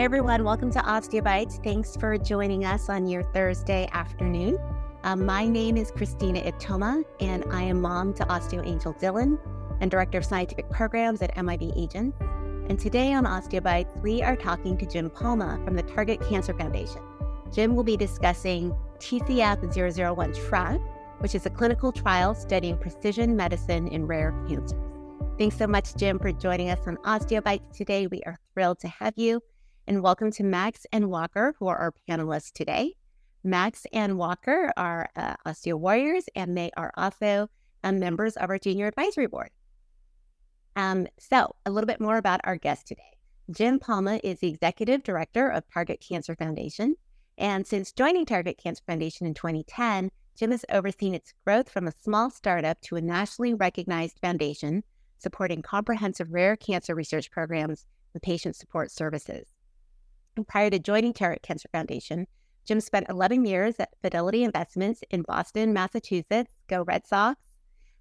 [0.00, 0.44] Hi, everyone.
[0.44, 1.62] Welcome to Osteobites.
[1.62, 4.58] Thanks for joining us on your Thursday afternoon.
[5.04, 9.38] Um, my name is Christina Itoma, and I am mom to Osteo Angel Dillon
[9.82, 12.16] and Director of Scientific Programs at MIB Agents.
[12.70, 17.02] And today on Osteobites, we are talking to Jim Palma from the Target Cancer Foundation.
[17.52, 20.80] Jim will be discussing TCF 001 TRACK,
[21.18, 24.80] which is a clinical trial studying precision medicine in rare cancers.
[25.36, 28.06] Thanks so much, Jim, for joining us on Osteobites today.
[28.06, 29.42] We are thrilled to have you.
[29.90, 32.94] And welcome to Max and Walker, who are our panelists today.
[33.42, 37.50] Max and Walker are uh, Osteo Warriors, and they are also
[37.82, 39.50] um, members of our Junior Advisory Board.
[40.76, 43.16] Um, so, a little bit more about our guest today.
[43.50, 46.94] Jim Palma is the Executive Director of Target Cancer Foundation.
[47.36, 51.94] And since joining Target Cancer Foundation in 2010, Jim has overseen its growth from a
[52.00, 54.84] small startup to a nationally recognized foundation
[55.18, 59.48] supporting comprehensive rare cancer research programs and patient support services.
[60.36, 62.26] And prior to joining Target Cancer Foundation,
[62.64, 66.50] Jim spent 11 years at Fidelity Investments in Boston, Massachusetts.
[66.68, 67.40] Go Red Sox.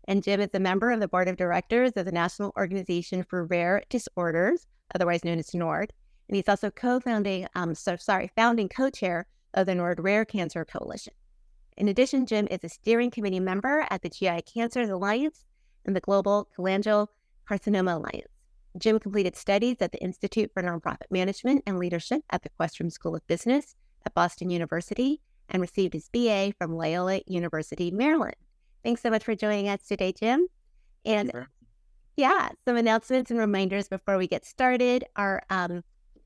[0.07, 3.45] And Jim is a member of the board of directors of the National Organization for
[3.45, 5.91] Rare Disorders, otherwise known as NORD.
[6.27, 11.13] And he's also co-founding, um, so sorry, founding co-chair of the NORD Rare Cancer Coalition.
[11.77, 15.45] In addition, Jim is a steering committee member at the GI Cancers Alliance
[15.85, 18.38] and the Global Cholangiocarcinoma Alliance.
[18.77, 23.15] Jim completed studies at the Institute for Nonprofit Management and Leadership at the Questrom School
[23.15, 28.35] of Business at Boston University and received his BA from Loyola University, Maryland.
[28.83, 30.47] Thanks so much for joining us today, Jim.
[31.05, 31.31] And
[32.15, 35.05] yeah, some announcements and reminders before we get started.
[35.15, 35.83] Our um,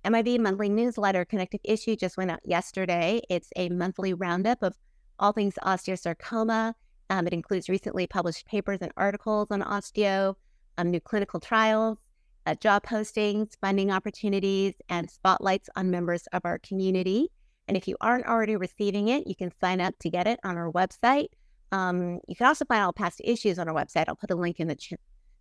[0.07, 3.21] MIB monthly newsletter, Connective Issue, just went out yesterday.
[3.29, 4.73] It's a monthly roundup of
[5.19, 6.73] all things osteosarcoma.
[7.09, 10.35] Um, it includes recently published papers and articles on osteo,
[10.77, 11.97] um, new clinical trials,
[12.45, 17.29] uh, job postings, funding opportunities, and spotlights on members of our community.
[17.67, 20.57] And if you aren't already receiving it, you can sign up to get it on
[20.57, 21.27] our website.
[21.71, 24.05] Um, you can also find all past issues on our website.
[24.07, 24.99] I'll put a link in the chat.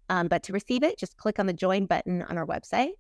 [0.09, 2.93] Um, but to receive it, just click on the join button on our website.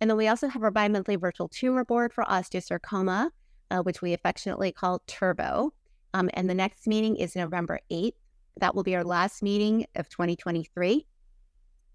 [0.00, 3.30] And then we also have our bi monthly virtual tumor board for osteosarcoma,
[3.70, 5.72] uh, which we affectionately call Turbo.
[6.14, 8.14] Um, and the next meeting is November 8th.
[8.58, 11.06] That will be our last meeting of 2023.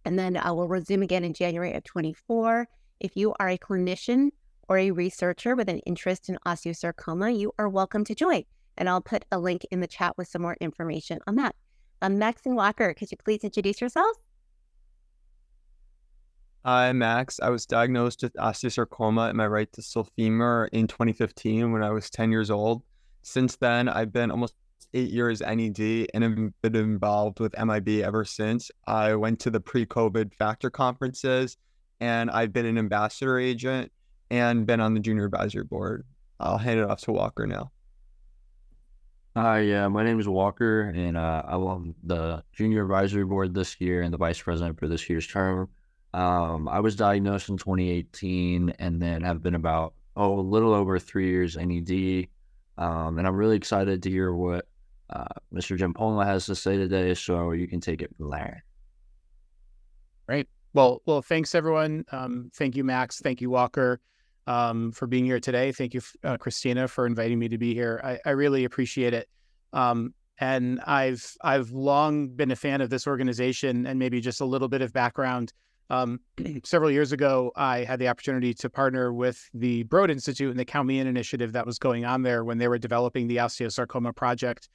[0.06, 2.68] And then I will resume again in January of 24.
[3.00, 4.30] If you are a clinician
[4.70, 8.44] or a researcher with an interest in osteosarcoma, you are welcome to join.
[8.78, 11.56] And I'll put a link in the chat with some more information on that.
[12.02, 14.16] Um, Max and Walker, could you please introduce yourself?
[16.64, 17.40] Hi, Max.
[17.40, 22.10] I was diagnosed with osteosarcoma in my right distal femur in 2015 when I was
[22.10, 22.84] 10 years old.
[23.22, 24.56] Since then, I've been almost
[24.94, 28.72] eight years NED and have been involved with MIB ever since.
[28.88, 31.58] I went to the pre COVID factor conferences
[32.00, 33.92] and I've been an ambassador agent
[34.30, 36.06] and been on the junior advisory board.
[36.40, 37.72] I'll hand it off to Walker now.
[39.36, 43.82] Hi, yeah, my name is Walker, and uh, I'm on the junior advisory board this
[43.82, 45.70] year and the vice president for this year's term.
[46.14, 50.98] Um, I was diagnosed in 2018 and then have been about oh a little over
[51.00, 52.28] three years NED,
[52.78, 54.66] um, and I'm really excited to hear what
[55.10, 55.78] uh, Mr.
[55.78, 58.64] Jim Palma has to say today, so you can take it from there.
[60.28, 60.48] Great.
[60.74, 62.06] Well, well, thanks everyone.
[62.12, 63.22] Um, thank you, Max.
[63.22, 64.02] Thank you, Walker,
[64.48, 65.72] um, for being here today.
[65.72, 68.02] Thank you, uh, Christina, for inviting me to be here.
[68.04, 69.30] I, I really appreciate it.
[69.72, 74.46] Um, and I've I've long been a fan of this organization, and maybe just a
[74.46, 75.54] little bit of background.
[75.90, 76.20] Um,
[76.64, 80.66] several years ago, I had the opportunity to partner with the Broad Institute and the
[80.66, 84.16] Count Me In initiative that was going on there when they were developing the osteosarcoma
[84.16, 84.70] project.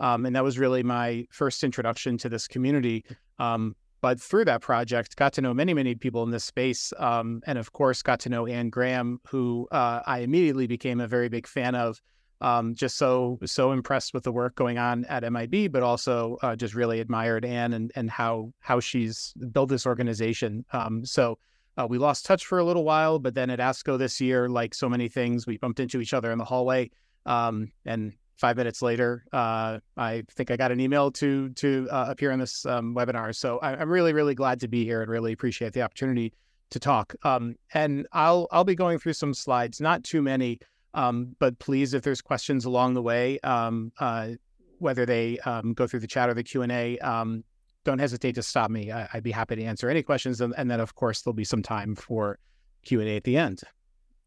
[0.00, 3.04] Um, and that was really my first introduction to this community.
[3.38, 6.92] Um, but through that project, got to know many, many people in this space.
[6.98, 11.06] Um, and of course, got to know Ann Graham, who uh, I immediately became a
[11.06, 12.00] very big fan of.
[12.42, 16.54] Um, just so so impressed with the work going on at MIB, but also uh,
[16.54, 20.64] just really admired Ann and and how how she's built this organization.
[20.72, 21.38] Um, so
[21.78, 24.74] uh, we lost touch for a little while, but then at ASCO this year, like
[24.74, 26.90] so many things, we bumped into each other in the hallway.
[27.26, 32.06] Um, and five minutes later, uh, I think I got an email to to uh,
[32.08, 33.34] appear on this um, webinar.
[33.34, 36.32] So I, am really really glad to be here and really appreciate the opportunity
[36.70, 37.14] to talk.
[37.22, 40.60] Um, and I'll I'll be going through some slides, not too many,
[40.94, 44.30] um, but please, if there's questions along the way, um, uh,
[44.78, 46.98] whether they um, go through the chat or the Q and A.
[46.98, 47.44] Um,
[47.84, 48.90] don't hesitate to stop me.
[48.90, 51.44] I, would be happy to answer any questions, and, and then of course there'll be
[51.44, 52.38] some time for
[52.84, 53.60] Q and A at the end.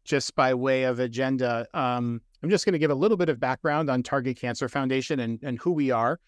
[0.04, 3.38] Just by way of agenda, um, I'm just going to give a little bit of
[3.38, 6.18] background on Target Cancer Foundation and, and who we are.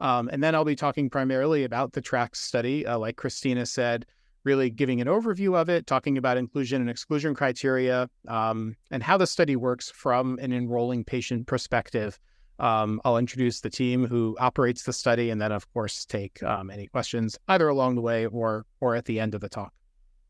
[0.00, 2.84] Um, and then I'll be talking primarily about the TRACK study.
[2.84, 4.06] Uh, like Christina said,
[4.44, 9.16] really giving an overview of it, talking about inclusion and exclusion criteria, um, and how
[9.16, 12.18] the study works from an enrolling patient perspective.
[12.58, 16.70] Um, I'll introduce the team who operates the study, and then, of course, take um,
[16.70, 19.72] any questions either along the way or or at the end of the talk.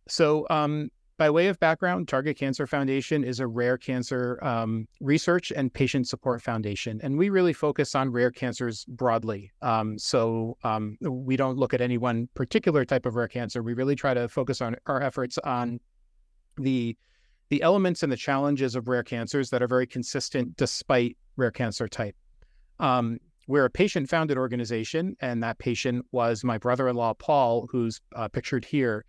[0.08, 5.52] So, um, by way of background, Target Cancer Foundation is a rare cancer um, research
[5.54, 9.52] and patient support foundation, and we really focus on rare cancers broadly.
[9.60, 13.62] Um, so um, we don't look at any one particular type of rare cancer.
[13.62, 15.78] We really try to focus on our efforts on
[16.56, 16.96] the
[17.50, 21.86] the elements and the challenges of rare cancers that are very consistent despite rare cancer
[21.86, 22.16] type.
[22.78, 28.64] Um, we're a patient-founded organization, and that patient was my brother-in-law Paul, who's uh, pictured
[28.64, 29.04] here.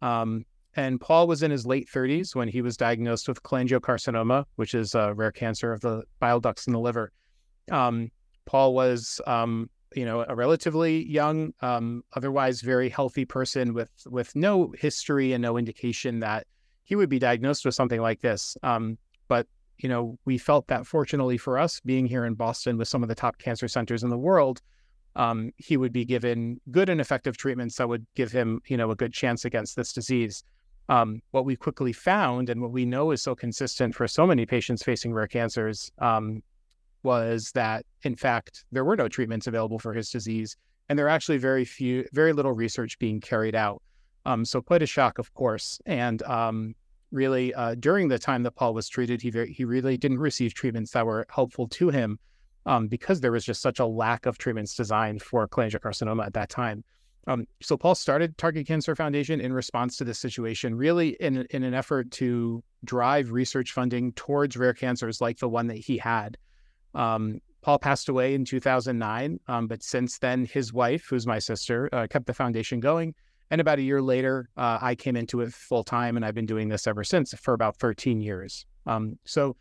[0.00, 0.44] Um,
[0.76, 4.94] and Paul was in his late 30s when he was diagnosed with cholangiocarcinoma, which is
[4.94, 7.12] a rare cancer of the bile ducts in the liver.
[7.70, 8.10] Um,
[8.44, 14.36] Paul was, um, you know, a relatively young, um, otherwise very healthy person with with
[14.36, 16.46] no history and no indication that
[16.84, 18.56] he would be diagnosed with something like this.
[18.62, 18.98] Um,
[19.28, 19.46] but
[19.78, 23.08] you know, we felt that fortunately for us, being here in Boston with some of
[23.08, 24.60] the top cancer centers in the world,
[25.16, 28.90] um, he would be given good and effective treatments that would give him, you know,
[28.90, 30.44] a good chance against this disease.
[30.88, 34.46] Um, what we quickly found and what we know is so consistent for so many
[34.46, 36.42] patients facing rare cancers um,
[37.02, 40.56] was that, in fact, there were no treatments available for his disease,
[40.88, 43.82] and there are actually very few, very little research being carried out.
[44.24, 45.80] Um, so quite a shock, of course.
[45.86, 46.74] And um,
[47.10, 50.54] really, uh, during the time that Paul was treated, he very, he really didn't receive
[50.54, 52.18] treatments that were helpful to him
[52.66, 56.48] um, because there was just such a lack of treatments designed for cholangiocarcinoma at that
[56.48, 56.84] time.
[57.26, 61.64] Um, so Paul started Target Cancer Foundation in response to this situation, really in, in
[61.64, 66.38] an effort to drive research funding towards rare cancers like the one that he had.
[66.94, 71.88] Um, Paul passed away in 2009, um, but since then, his wife, who's my sister,
[71.92, 73.12] uh, kept the foundation going.
[73.50, 76.46] And about a year later, uh, I came into it full time, and I've been
[76.46, 78.66] doing this ever since for about 13 years.
[78.86, 79.56] Um, so,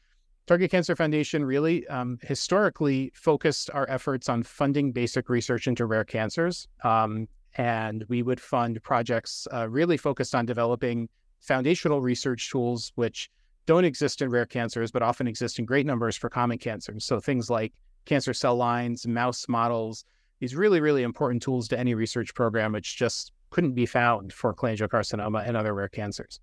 [0.47, 6.03] Target Cancer Foundation really um, historically focused our efforts on funding basic research into rare
[6.03, 6.67] cancers.
[6.83, 11.07] Um, and we would fund projects uh, really focused on developing
[11.39, 13.29] foundational research tools which
[13.65, 17.05] don't exist in rare cancers but often exist in great numbers for common cancers.
[17.05, 17.73] So things like
[18.05, 20.05] cancer cell lines mouse models
[20.39, 24.53] these really really important tools to any research program which just couldn't be found for
[24.53, 26.39] cholangiocarcinoma and other rare cancers.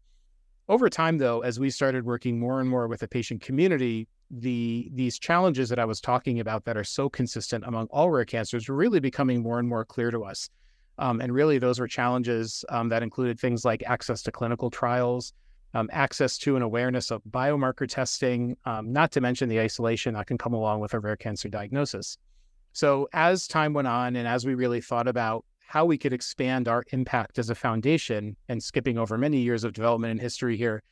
[0.69, 4.91] Over time though as we started working more and more with the patient community the
[4.95, 8.67] these challenges that i was talking about that are so consistent among all rare cancers
[8.67, 10.49] were really becoming more and more clear to us
[10.99, 15.33] um, and really, those were challenges um, that included things like access to clinical trials,
[15.75, 20.27] um, access to and awareness of biomarker testing, um, not to mention the isolation that
[20.27, 22.19] can come along with a rare cancer diagnosis.
[22.73, 26.69] So, as time went on, and as we really thought about how we could expand
[26.69, 30.83] our impact as a foundation, and skipping over many years of development and history here,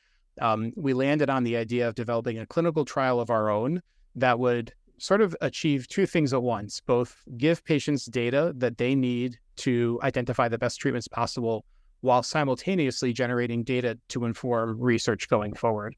[0.41, 3.82] um, we landed on the idea of developing a clinical trial of our own
[4.14, 8.94] that would sort of achieve two things at once both give patients data that they
[8.94, 11.65] need to identify the best treatments possible
[12.01, 15.95] while simultaneously generating data to inform research going forward.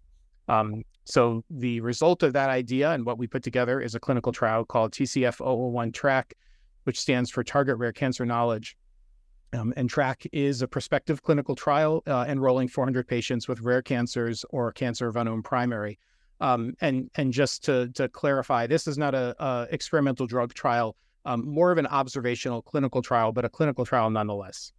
[0.48, 4.32] Um, so the result of that idea and what we put together is a clinical
[4.32, 6.34] trial called TCF 001 TRACK,
[6.84, 8.76] which stands for Target Rare Cancer Knowledge.
[9.52, 14.44] Um, and TRACK is a prospective clinical trial uh, enrolling 400 patients with rare cancers
[14.50, 15.98] or cancer of unknown primary.
[16.40, 20.96] Um, and and just to to clarify, this is not a, a experimental drug trial
[21.24, 24.72] um, more of an observational clinical trial, but a clinical trial nonetheless.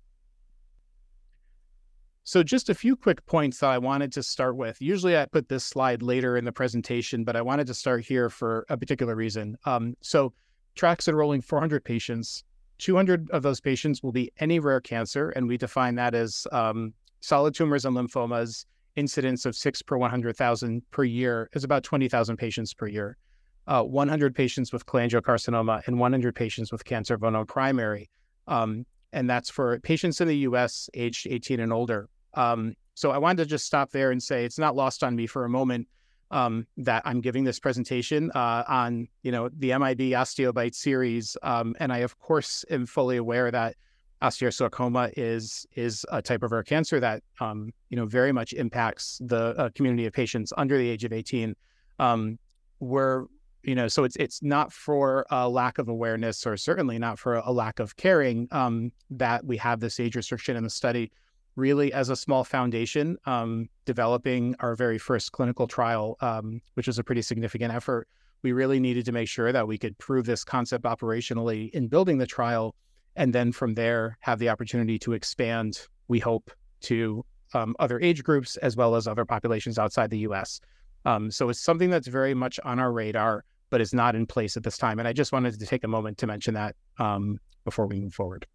[2.25, 4.81] So, just a few quick points that I wanted to start with.
[4.81, 8.29] Usually, I put this slide later in the presentation, but I wanted to start here
[8.29, 9.57] for a particular reason.
[9.65, 10.33] Um, so,
[10.75, 12.45] TRACK's enrolling 400 patients.
[12.77, 16.93] 200 of those patients will be any rare cancer, and we define that as um,
[17.19, 18.65] solid tumors and lymphomas.
[18.95, 23.17] Incidence of six per 100,000 per year is about 20,000 patients per year
[23.67, 27.17] uh, 100 patients with cholangiocarcinoma and 100 patients with cancer
[27.47, 28.09] primary.
[28.47, 32.09] Um, and that's for patients in the US aged 18 and older.
[32.33, 35.27] Um, so I wanted to just stop there and say it's not lost on me
[35.27, 35.87] for a moment
[36.31, 41.37] um, that I'm giving this presentation uh, on, you know, the MIB osteobite series.
[41.43, 43.75] Um, and I, of course, am fully aware that
[44.21, 49.19] osteosarcoma is is a type of rare cancer that, um, you know, very much impacts
[49.21, 51.55] the uh, community of patients under the age of 18.
[51.99, 52.39] Um,
[52.79, 53.25] we're
[53.63, 57.35] you know so it's it's not for a lack of awareness or certainly not for
[57.35, 61.11] a lack of caring um, that we have this age restriction in the study
[61.55, 66.99] really as a small foundation um, developing our very first clinical trial um, which was
[66.99, 68.07] a pretty significant effort
[68.41, 72.17] we really needed to make sure that we could prove this concept operationally in building
[72.17, 72.75] the trial
[73.15, 76.51] and then from there have the opportunity to expand we hope
[76.81, 80.59] to um, other age groups as well as other populations outside the US.
[81.05, 83.43] Um, so it's something that's very much on our radar,
[83.73, 84.99] but is not in place at this time.
[84.99, 88.13] And I just wanted to take a moment to mention that um, before we move
[88.13, 88.45] forward.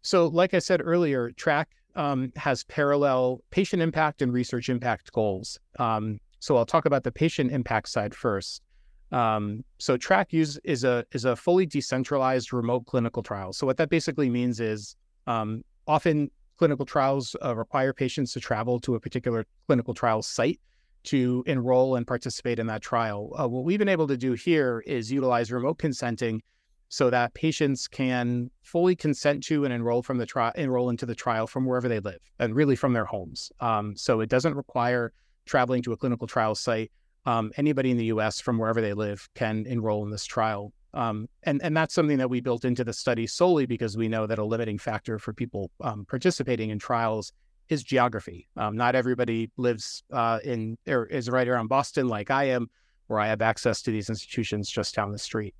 [0.00, 5.60] So, like I said earlier, TRACK um, has parallel patient impact and research impact goals.
[5.78, 8.62] Um, so I'll talk about the patient impact side first.
[9.10, 13.52] Um, so TRACK use is a is a fully decentralized remote clinical trial.
[13.52, 14.96] So what that basically means is
[15.26, 20.58] um, often clinical trials uh, require patients to travel to a particular clinical trial site
[21.04, 23.32] to enroll and participate in that trial.
[23.38, 26.42] Uh, what we've been able to do here is utilize remote consenting
[26.88, 31.14] so that patients can fully consent to and enroll from the trial, enroll into the
[31.14, 33.50] trial from wherever they live, and really from their homes.
[33.60, 35.12] Um, so it doesn't require
[35.46, 36.92] traveling to a clinical trial site.
[37.24, 38.40] Um, anybody in the U.S.
[38.40, 42.28] from wherever they live can enroll in this trial, um, and and that's something that
[42.28, 45.70] we built into the study solely because we know that a limiting factor for people
[45.80, 47.32] um, participating in trials
[47.72, 48.48] is geography.
[48.56, 52.68] Um, not everybody lives uh, in or is right around Boston like I am,
[53.08, 55.54] where I have access to these institutions just down the street.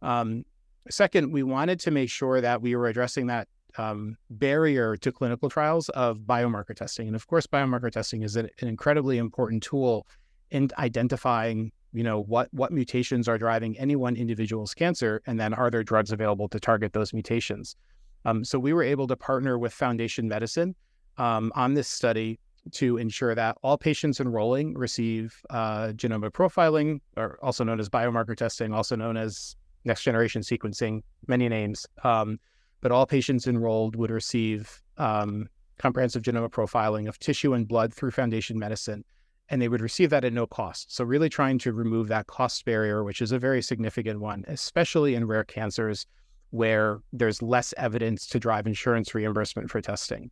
[0.00, 0.44] Um,
[0.90, 3.46] Second, we wanted to make sure that we were addressing that
[3.78, 7.06] um, barrier to clinical trials of biomarker testing.
[7.06, 10.06] And of course, biomarker testing is an, an incredibly important tool
[10.50, 15.54] in identifying, you know, what what mutations are driving any one individual's cancer, and then
[15.54, 17.76] are there drugs available to target those mutations.
[18.24, 20.74] Um, so we were able to partner with Foundation Medicine
[21.18, 22.38] um, on this study
[22.70, 28.36] to ensure that all patients enrolling receive uh, genomic profiling, or also known as biomarker
[28.36, 31.86] testing, also known as next generation sequencing, many names.
[32.04, 32.38] Um,
[32.80, 38.12] but all patients enrolled would receive um, comprehensive genomic profiling of tissue and blood through
[38.12, 39.04] Foundation Medicine,
[39.48, 40.94] and they would receive that at no cost.
[40.94, 45.14] So, really trying to remove that cost barrier, which is a very significant one, especially
[45.14, 46.06] in rare cancers
[46.50, 50.30] where there's less evidence to drive insurance reimbursement for testing.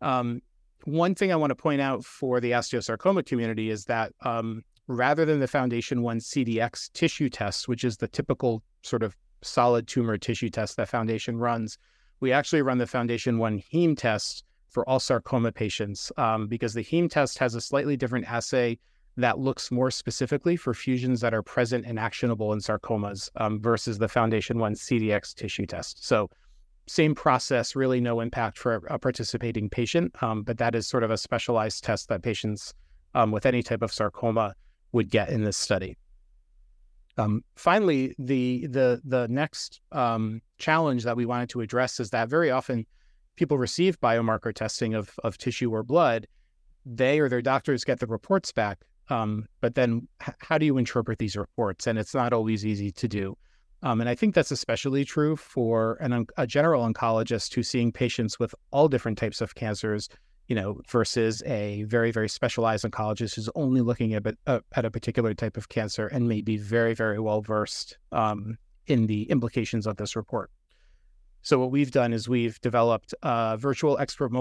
[0.00, 0.42] Um,
[0.84, 5.24] one thing I want to point out for the osteosarcoma community is that um, rather
[5.24, 10.16] than the Foundation One CDX tissue test, which is the typical sort of solid tumor
[10.16, 11.78] tissue test that Foundation runs,
[12.20, 16.84] we actually run the Foundation One heme test for all sarcoma patients um, because the
[16.84, 18.78] heme test has a slightly different assay
[19.16, 23.98] that looks more specifically for fusions that are present and actionable in sarcomas um, versus
[23.98, 26.04] the Foundation One CDX tissue test.
[26.04, 26.28] So,
[26.88, 31.10] same process, really no impact for a participating patient, um, but that is sort of
[31.10, 32.74] a specialized test that patients
[33.14, 34.54] um, with any type of sarcoma
[34.92, 35.96] would get in this study.
[37.18, 42.28] Um, finally, the the the next um, challenge that we wanted to address is that
[42.28, 42.86] very often
[43.36, 46.26] people receive biomarker testing of of tissue or blood.
[46.84, 48.78] They or their doctors get the reports back,
[49.08, 51.86] um, but then h- how do you interpret these reports?
[51.86, 53.36] And it's not always easy to do.
[53.82, 58.38] Um, and I think that's especially true for an, a general oncologist who's seeing patients
[58.38, 60.08] with all different types of cancers
[60.48, 64.90] you know, versus a very, very specialized oncologist who's only looking at, a, at a
[64.90, 68.56] particular type of cancer and may be very, very well versed um,
[68.86, 70.50] in the implications of this report.
[71.42, 74.32] So what we've done is we've developed a virtual expert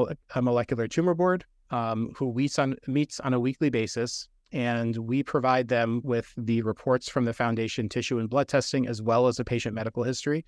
[0.42, 6.02] molecular tumor board um, who on, meets on a weekly basis, and we provide them
[6.04, 9.76] with the reports from the foundation tissue and blood testing as well as a patient
[9.76, 10.46] medical history,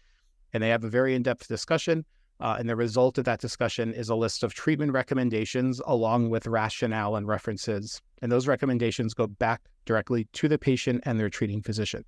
[0.53, 2.05] and they have a very in-depth discussion
[2.39, 6.45] uh, and the result of that discussion is a list of treatment recommendations along with
[6.45, 7.99] rationale and references.
[8.21, 12.05] And those recommendations go back directly to the patient and their treating physician.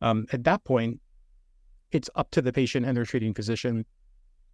[0.00, 1.00] Um, at that point,
[1.92, 3.86] it's up to the patient and their treating physician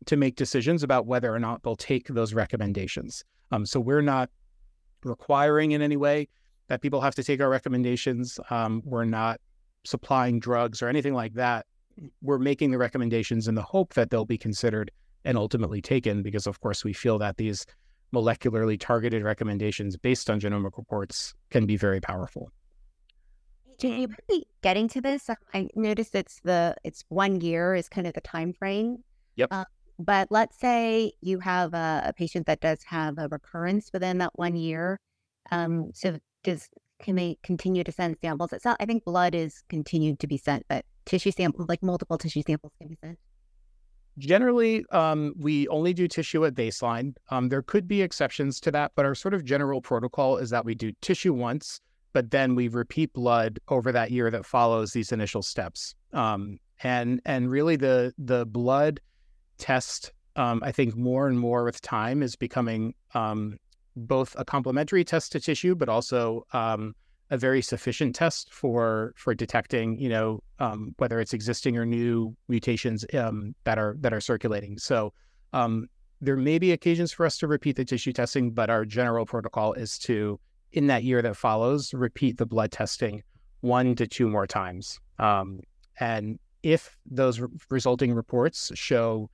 [0.07, 3.25] to make decisions about whether or not they'll take those recommendations.
[3.51, 4.29] Um, so we're not
[5.05, 6.29] requiring in any way
[6.69, 8.39] that people have to take our recommendations.
[8.51, 9.41] Um, we're not
[9.85, 11.67] supplying drugs or anything like that.
[12.23, 14.91] We're making the recommendations in the hope that they'll be considered
[15.25, 17.67] and ultimately taken because, of course, we feel that these
[18.13, 22.51] molecularly targeted recommendations based on genomic reports can be very powerful.
[23.79, 24.07] Jay,
[24.63, 28.53] getting to this, I noticed it's the it's one year is kind of the time
[28.53, 28.99] frame.
[29.37, 29.49] Yep.
[29.51, 29.65] Uh,
[29.99, 34.31] but let's say you have a, a, patient that does have a recurrence within that
[34.35, 34.99] one year.
[35.51, 36.69] Um, so does
[37.03, 38.55] can they continue to send samples?
[38.65, 42.73] I think blood is continued to be sent, but tissue samples, like multiple tissue samples,
[42.79, 43.19] can be sent.
[44.17, 47.15] Generally, um, we only do tissue at baseline.
[47.31, 50.65] Um, there could be exceptions to that, but our sort of general protocol is that
[50.65, 51.81] we do tissue once,
[52.13, 55.97] but then we repeat blood over that year that follows these initial steps.
[56.13, 59.01] Um, and and really, the the blood
[59.59, 63.59] test, um, I think, more and more with time is becoming um,
[63.97, 66.95] both a complementary test to tissue, but also um,
[67.31, 72.37] a very sufficient test for for detecting, you know, um, whether it's existing or new
[72.49, 74.79] mutations um, that are that are circulating.
[74.79, 75.13] So
[75.53, 75.89] um,
[76.21, 79.73] there may be occasions for us to repeat the tissue testing, but our general protocol
[79.75, 80.41] is to,
[80.73, 83.23] in that year that follows, repeat the blood testing
[83.61, 85.01] one to two more times.
[85.19, 85.61] Um,
[86.01, 89.31] and if those re- resulting reports show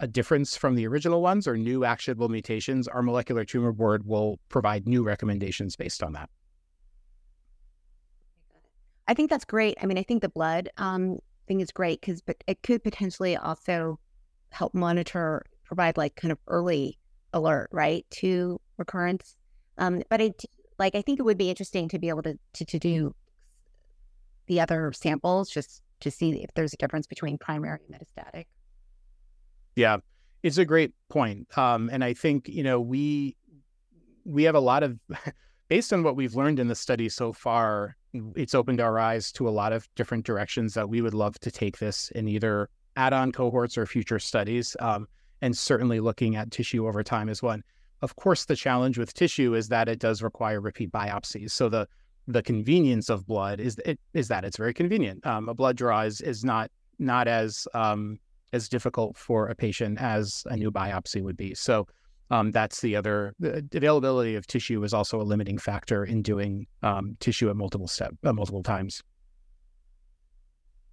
[0.00, 4.40] a difference from the original ones or new actionable mutations, our molecular tumor board will
[4.48, 6.30] provide new recommendations based on that.
[9.06, 9.76] I think that's great.
[9.82, 13.98] I mean, I think the blood um, thing is great because it could potentially also
[14.50, 16.98] help monitor, provide like kind of early
[17.32, 19.36] alert, right, to recurrence.
[19.78, 20.32] Um, but I
[20.78, 23.14] like, I think it would be interesting to be able to, to, to do
[24.46, 28.46] the other samples just to see if there's a difference between primary and metastatic.
[29.76, 29.98] Yeah,
[30.42, 31.46] it's a great point.
[31.56, 33.36] Um, and I think, you know, we,
[34.24, 34.98] we have a lot of,
[35.68, 37.96] based on what we've learned in the study so far,
[38.34, 41.50] it's opened our eyes to a lot of different directions that we would love to
[41.50, 45.06] take this in either add-on cohorts or future studies, um,
[45.42, 47.62] and certainly looking at tissue over time as one.
[48.02, 51.50] Of course, the challenge with tissue is that it does require repeat biopsies.
[51.52, 51.86] So the
[52.26, 55.26] the convenience of blood is it, is that it's very convenient.
[55.26, 58.18] Um, a blood draw is, is not not as um,
[58.52, 61.54] as difficult for a patient as a new biopsy would be.
[61.54, 61.86] So
[62.30, 66.66] um, that's the other the availability of tissue is also a limiting factor in doing
[66.82, 69.02] um, tissue at multiple step uh, multiple times.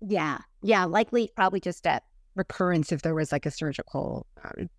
[0.01, 2.03] Yeah, yeah, likely probably just at
[2.35, 4.25] recurrence if there was like a surgical.
[4.43, 4.69] Um,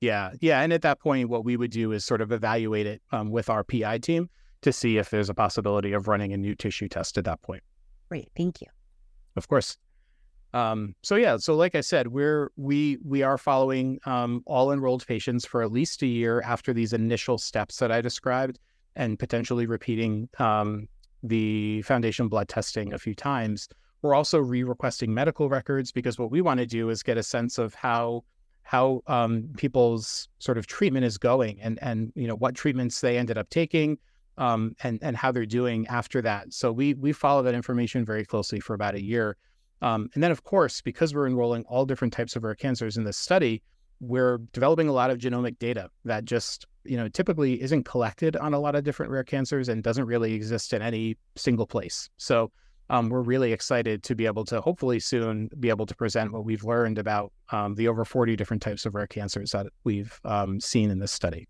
[0.00, 3.02] yeah, yeah, and at that point, what we would do is sort of evaluate it
[3.12, 4.30] um, with our PI team
[4.62, 7.62] to see if there's a possibility of running a new tissue test at that point.
[8.08, 8.66] Great, thank you.
[9.36, 9.76] Of course.
[10.52, 15.06] Um, so yeah, so like I said, we're we we are following um, all enrolled
[15.06, 18.58] patients for at least a year after these initial steps that I described,
[18.96, 20.88] and potentially repeating um,
[21.22, 23.68] the foundation blood testing a few times.
[24.02, 27.58] We're also re-requesting medical records because what we want to do is get a sense
[27.58, 28.24] of how
[28.62, 33.18] how um, people's sort of treatment is going and and you know what treatments they
[33.18, 33.98] ended up taking
[34.38, 36.52] um, and and how they're doing after that.
[36.52, 39.36] So we we follow that information very closely for about a year.
[39.82, 43.04] Um, and then, of course, because we're enrolling all different types of rare cancers in
[43.04, 43.62] this study,
[44.00, 48.54] we're developing a lot of genomic data that just, you know, typically isn't collected on
[48.54, 52.08] a lot of different rare cancers and doesn't really exist in any single place.
[52.16, 52.50] So
[52.90, 56.44] um, we're really excited to be able to hopefully soon be able to present what
[56.44, 60.60] we've learned about um, the over 40 different types of rare cancers that we've um,
[60.60, 61.46] seen in this study.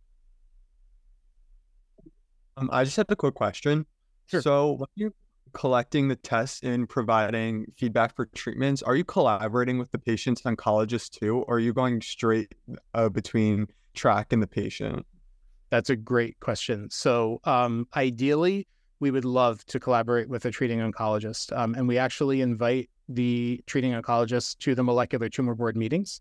[2.57, 3.87] Um, I just had a quick question.
[4.27, 4.43] Sure.
[4.43, 5.14] So when you
[5.52, 11.18] collecting the tests and providing feedback for treatments, are you collaborating with the patient's oncologist
[11.18, 12.54] too, or are you going straight
[12.94, 15.06] uh, between track and the patient?
[15.70, 16.88] That's a great question.
[16.90, 18.66] So, um, ideally,
[18.98, 23.60] we would love to collaborate with a treating oncologist, um, and we actually invite the
[23.66, 26.20] treating oncologist to the molecular tumor board meetings.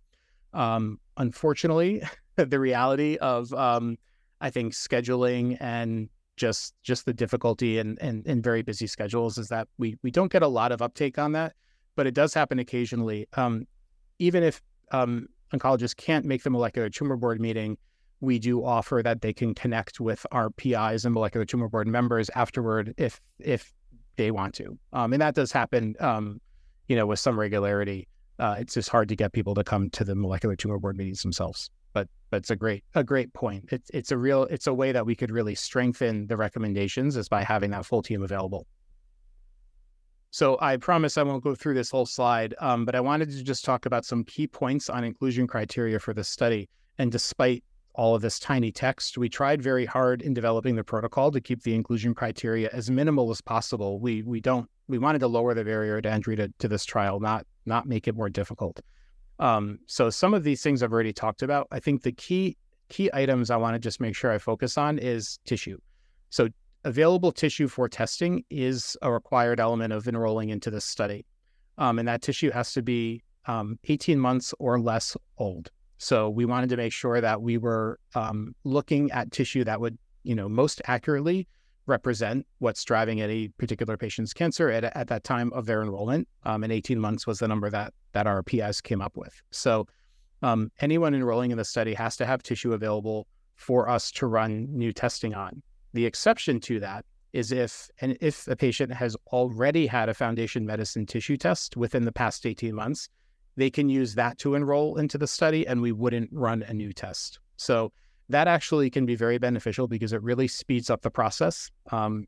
[0.53, 2.03] Um, unfortunately,
[2.35, 3.97] the reality of um,
[4.41, 6.09] I think scheduling and
[6.39, 10.31] just just the difficulty and and, and very busy schedules is that we we don't
[10.31, 11.53] get a lot of uptake on that,
[11.95, 13.27] but it does happen occasionally.
[13.33, 13.67] Um,
[14.17, 17.77] even if um, oncologists can't make the molecular tumor board meeting,
[18.21, 22.29] we do offer that they can connect with our PIs and molecular tumor board members
[22.33, 23.71] afterward if if
[24.15, 24.77] they want to.
[24.93, 26.41] Um, and that does happen, um,
[26.87, 28.07] you know, with some regularity.
[28.39, 31.21] Uh, it's just hard to get people to come to the molecular tumor board meetings
[31.21, 31.69] themselves
[32.37, 33.65] it's a great a great point.
[33.71, 37.29] It's it's a real it's a way that we could really strengthen the recommendations is
[37.29, 38.67] by having that full team available.
[40.31, 43.43] So I promise I won't go through this whole slide, um, but I wanted to
[43.43, 46.69] just talk about some key points on inclusion criteria for this study.
[46.99, 47.63] And despite
[47.95, 51.63] all of this tiny text, we tried very hard in developing the protocol to keep
[51.63, 53.99] the inclusion criteria as minimal as possible.
[53.99, 57.19] We we don't we wanted to lower the barrier to entry to, to this trial,
[57.19, 58.79] not not make it more difficult.
[59.39, 61.67] Um, so some of these things I've already talked about.
[61.71, 62.57] I think the key
[62.89, 65.77] key items I want to just make sure I focus on is tissue.
[66.31, 66.49] So
[66.83, 71.25] available tissue for testing is a required element of enrolling into this study,
[71.77, 75.71] um, and that tissue has to be um, 18 months or less old.
[75.97, 79.97] So we wanted to make sure that we were um, looking at tissue that would,
[80.23, 81.47] you know, most accurately
[81.89, 86.27] represent what's driving any particular patient's cancer at, at that time of their enrollment.
[86.43, 89.41] Um, and 18 months was the number that that our PS came up with.
[89.51, 89.87] So
[90.41, 94.67] um, anyone enrolling in the study has to have tissue available for us to run
[94.69, 95.61] new testing on.
[95.93, 100.65] The exception to that is if and if a patient has already had a foundation
[100.65, 103.09] medicine tissue test within the past 18 months,
[103.55, 106.93] they can use that to enroll into the study and we wouldn't run a new
[106.93, 107.39] test.
[107.57, 107.91] So
[108.29, 112.25] that actually can be very beneficial because it really speeds up the process um,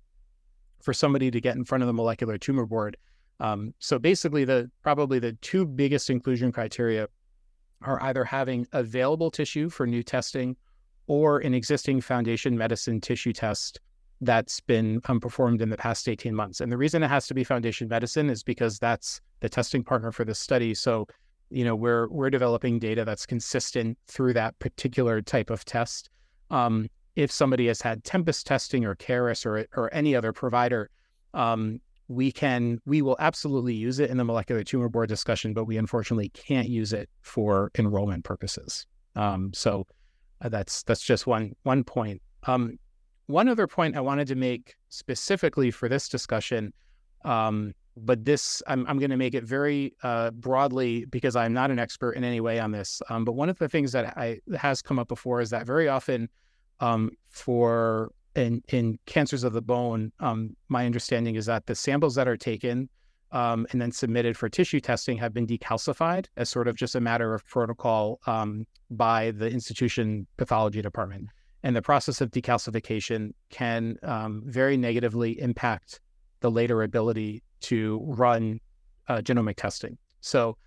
[0.81, 2.97] for somebody to get in front of the molecular tumor board.
[3.39, 7.07] Um, so basically, the probably the two biggest inclusion criteria
[7.81, 10.55] are either having available tissue for new testing
[11.07, 13.79] or an existing foundation medicine tissue test
[14.21, 16.61] that's been um, performed in the past 18 months.
[16.61, 20.11] And the reason it has to be foundation medicine is because that's the testing partner
[20.11, 20.75] for the study.
[20.75, 21.07] So,
[21.51, 26.09] you know, we're we're developing data that's consistent through that particular type of test.
[26.49, 30.89] Um, if somebody has had Tempus testing or Caris or or any other provider,
[31.33, 35.65] um, we can we will absolutely use it in the molecular tumor board discussion, but
[35.65, 38.85] we unfortunately can't use it for enrollment purposes.
[39.15, 39.87] Um, so
[40.41, 42.21] uh, that's that's just one one point.
[42.43, 42.77] Um,
[43.27, 46.73] one other point I wanted to make specifically for this discussion,
[47.23, 51.71] um, but this I'm, I'm going to make it very uh, broadly because I'm not
[51.71, 53.01] an expert in any way on this.
[53.09, 55.87] Um, but one of the things that I has come up before is that very
[55.87, 56.29] often
[56.79, 62.15] um, for in in cancers of the bone, um, my understanding is that the samples
[62.15, 62.89] that are taken
[63.31, 67.01] um, and then submitted for tissue testing have been decalcified as sort of just a
[67.01, 71.27] matter of protocol um, by the institution pathology department.
[71.63, 75.99] And the process of decalcification can um, very negatively impact
[76.41, 78.59] the later ability to run
[79.07, 79.97] uh, genomic testing.
[80.19, 80.57] So,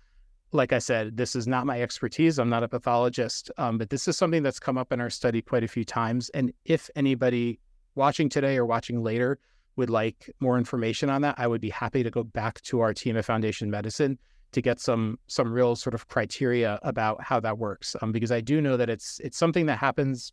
[0.51, 2.39] like I said, this is not my expertise.
[2.39, 5.41] I'm not a pathologist, um, but this is something that's come up in our study
[5.41, 6.29] quite a few times.
[6.29, 7.59] And if anybody
[7.95, 9.37] watching today or watching later
[9.75, 12.93] would like more information on that, I would be happy to go back to our
[12.93, 14.17] team at Foundation Medicine
[14.53, 17.95] to get some some real sort of criteria about how that works.
[18.01, 20.31] Um, because I do know that it's it's something that happens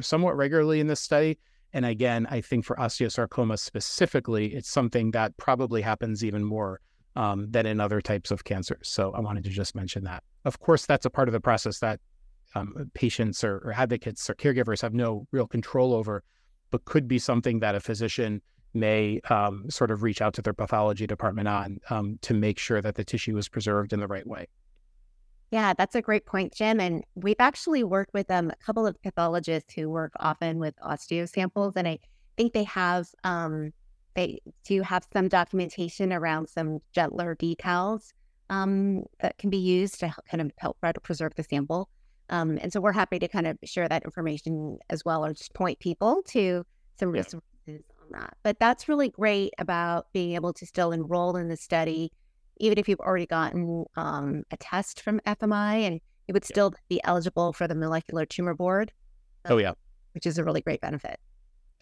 [0.00, 1.38] somewhat regularly in this study.
[1.74, 6.80] And again, I think for osteosarcoma specifically, it's something that probably happens even more
[7.16, 8.88] um, than in other types of cancers.
[8.88, 10.22] So I wanted to just mention that.
[10.44, 12.00] Of course, that's a part of the process that
[12.54, 16.22] um, patients or, or, advocates or caregivers have no real control over,
[16.70, 18.40] but could be something that a physician
[18.72, 22.80] may um, sort of reach out to their pathology department on um, to make sure
[22.80, 24.46] that the tissue is preserved in the right way.
[25.54, 26.80] Yeah, that's a great point, Jim.
[26.80, 31.28] And we've actually worked with um, a couple of pathologists who work often with osteo
[31.28, 32.00] samples, and I
[32.36, 33.72] think they have um,
[34.16, 38.12] they do have some documentation around some gentler decals
[38.50, 41.88] um, that can be used to kind of help try to preserve the sample.
[42.30, 45.54] Um, and so we're happy to kind of share that information as well, or just
[45.54, 46.66] point people to
[46.98, 47.74] some resources yeah.
[48.02, 48.36] on that.
[48.42, 52.10] But that's really great about being able to still enroll in the study,
[52.58, 57.00] even if you've already gotten um, a test from FMI, and you would still be
[57.04, 58.92] eligible for the molecular tumor board.
[59.46, 59.72] Oh yeah,
[60.12, 61.18] which is a really great benefit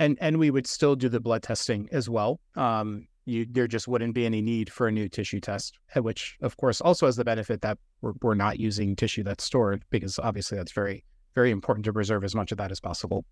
[0.03, 2.41] and and we would still do the blood testing as well.
[2.57, 6.37] Um, you there just wouldn't be any need for a new tissue test, eh, which
[6.43, 10.19] of course also has the benefit that we're, we're not using tissue that's stored because
[10.19, 11.05] obviously that's very
[11.35, 13.25] very important to preserve as much of that as possible.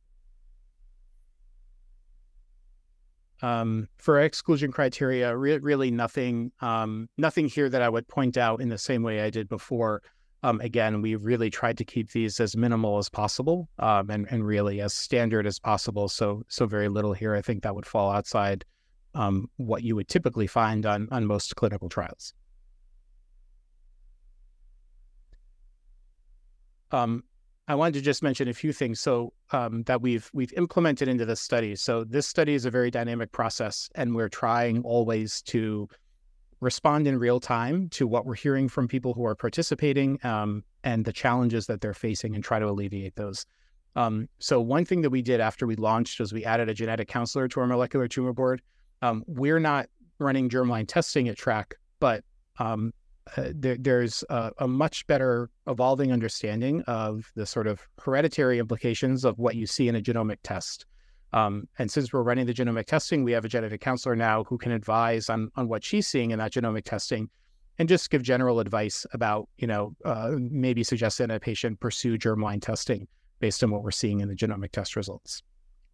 [3.43, 8.61] Um, for exclusion criteria, re- really nothing um, nothing here that I would point out
[8.61, 10.03] in the same way I did before.
[10.43, 14.47] Um, again, we really tried to keep these as minimal as possible um, and, and
[14.47, 16.09] really as standard as possible.
[16.09, 17.35] So, so very little here.
[17.35, 18.65] I think that would fall outside
[19.15, 22.33] um, what you would typically find on, on most clinical trials.
[26.91, 27.25] Um,
[27.71, 31.25] I wanted to just mention a few things so um, that we've we've implemented into
[31.25, 31.77] this study.
[31.77, 35.89] So this study is a very dynamic process, and we're trying always to
[36.59, 41.05] respond in real time to what we're hearing from people who are participating um, and
[41.05, 43.47] the challenges that they're facing and try to alleviate those.
[43.95, 47.07] Um, so one thing that we did after we launched was we added a genetic
[47.07, 48.63] counselor to our molecular tumor board.
[49.01, 52.25] Um, we're not running germline testing at Track, but
[52.59, 52.93] um,
[53.37, 59.25] uh, there, there's a, a, much better evolving understanding of the sort of hereditary implications
[59.25, 60.87] of what you see in a genomic test.
[61.33, 64.59] Um, and since we're running the genomic testing, we have a genetic counselor now who
[64.59, 67.31] can advise on on what she's seeing in that genomic testing,
[67.79, 72.19] and just give general advice about you know uh, maybe suggest that a patient pursue
[72.19, 73.07] germline testing
[73.39, 75.43] based on what we're seeing in the genomic test results.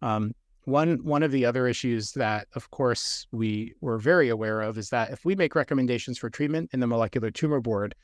[0.01, 0.33] Um,
[0.67, 4.89] one one of the other issues that, of course, we were very aware of is
[4.89, 7.95] that if we make recommendations for treatment in the molecular tumor board,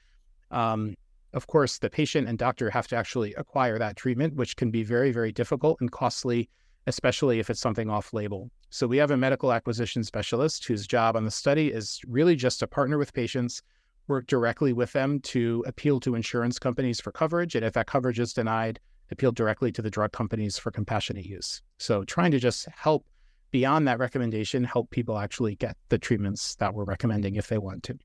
[0.49, 0.95] um,
[1.33, 4.81] of course, the patient and doctor have to actually acquire that treatment, which can be
[4.81, 6.49] very very difficult and costly
[6.87, 8.49] especially if it's something off label.
[8.69, 12.59] So we have a medical acquisition specialist whose job on the study is really just
[12.59, 13.61] to partner with patients,
[14.07, 17.55] work directly with them to appeal to insurance companies for coverage.
[17.55, 18.79] And if that coverage is denied,
[19.11, 21.61] appeal directly to the drug companies for compassionate use.
[21.77, 23.05] So trying to just help
[23.51, 27.83] beyond that recommendation, help people actually get the treatments that we're recommending if they want
[27.83, 27.97] to.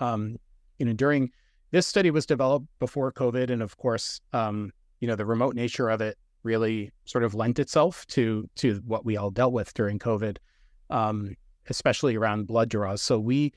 [0.00, 0.36] Um,
[0.78, 1.30] you know, during
[1.70, 5.88] this study was developed before COVID, and of course, um, you know, the remote nature
[5.88, 9.98] of it really sort of lent itself to to what we all dealt with during
[9.98, 10.36] COVID,
[10.90, 11.34] um,
[11.68, 13.02] especially around blood draws.
[13.02, 13.52] So we,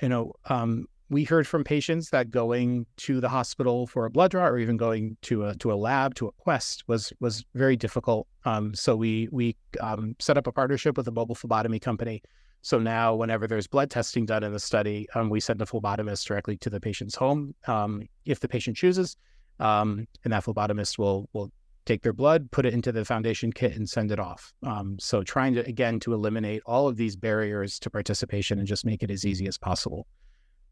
[0.00, 4.30] you know, um, we heard from patients that going to the hospital for a blood
[4.30, 7.76] draw or even going to a to a lab to a quest was was very
[7.76, 8.28] difficult.
[8.44, 12.22] Um, so we we um, set up a partnership with a mobile phlebotomy company.
[12.62, 16.26] So now, whenever there's blood testing done in the study, um, we send a phlebotomist
[16.26, 19.16] directly to the patient's home um, if the patient chooses,
[19.58, 21.50] um, and that phlebotomist will will
[21.86, 24.52] take their blood, put it into the foundation kit, and send it off.
[24.62, 28.84] Um, so trying to again to eliminate all of these barriers to participation and just
[28.84, 30.06] make it as easy as possible.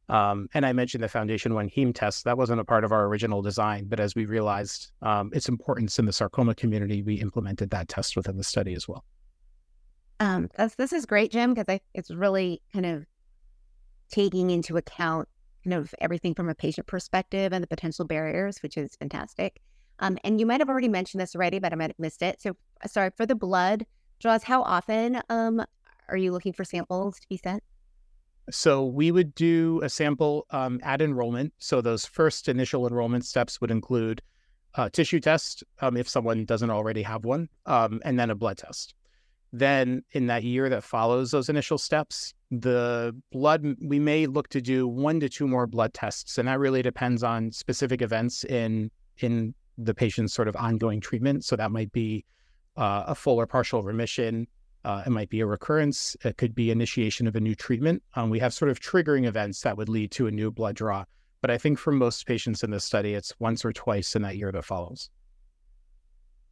[0.09, 2.25] Um, and I mentioned the Foundation One heme test.
[2.25, 5.99] That wasn't a part of our original design, but as we realized um, its importance
[5.99, 9.05] in the sarcoma community, we implemented that test within the study as well.
[10.21, 13.05] Um, this is great, Jim, because it's really kind of
[14.11, 15.29] taking into account
[15.65, 19.61] kind of everything from a patient perspective and the potential barriers, which is fantastic.
[20.01, 22.41] Um, and you might have already mentioned this already, but I might have missed it.
[22.41, 23.85] So, sorry for the blood
[24.21, 24.45] draws.
[24.45, 25.65] How often um,
[26.09, 27.63] are you looking for samples to be sent?
[28.51, 31.53] So we would do a sample um, at enrollment.
[31.59, 34.23] So those first initial enrollment steps would include
[34.75, 38.59] a tissue test um, if someone doesn't already have one, um, and then a blood
[38.59, 38.95] test.
[39.53, 44.61] Then in that year that follows those initial steps, the blood we may look to
[44.61, 48.91] do one to two more blood tests, and that really depends on specific events in
[49.19, 51.45] in the patient's sort of ongoing treatment.
[51.45, 52.25] So that might be
[52.77, 54.47] uh, a full or partial remission,
[54.85, 56.17] uh, it might be a recurrence.
[56.25, 58.03] It could be initiation of a new treatment.
[58.15, 61.05] Um, we have sort of triggering events that would lead to a new blood draw.
[61.41, 64.37] But I think for most patients in this study, it's once or twice in that
[64.37, 65.11] year that follows.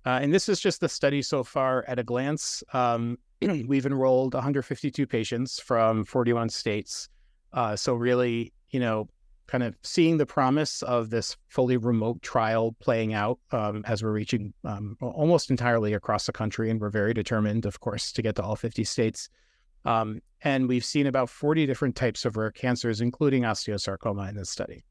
[0.04, 2.62] Uh, and this is just the study so far at a glance.
[2.72, 7.08] Um, we've enrolled 152 patients from 41 states.
[7.52, 9.08] Uh, so really, you know,
[9.46, 14.12] kind of seeing the promise of this fully remote trial playing out um, as we're
[14.12, 16.70] reaching um, almost entirely across the country.
[16.70, 19.28] And we're very determined, of course, to get to all 50 states.
[19.84, 24.50] Um, and we've seen about 40 different types of rare cancers, including osteosarcoma in this
[24.50, 24.84] study.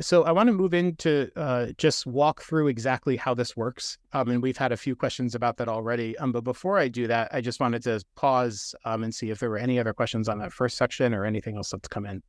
[0.00, 3.98] So I want to move into uh, just walk through exactly how this works.
[4.12, 6.16] Um, and we've had a few questions about that already.
[6.18, 9.38] Um, but before I do that, I just wanted to pause um, and see if
[9.40, 12.22] there were any other questions on that first section or anything else that's come in.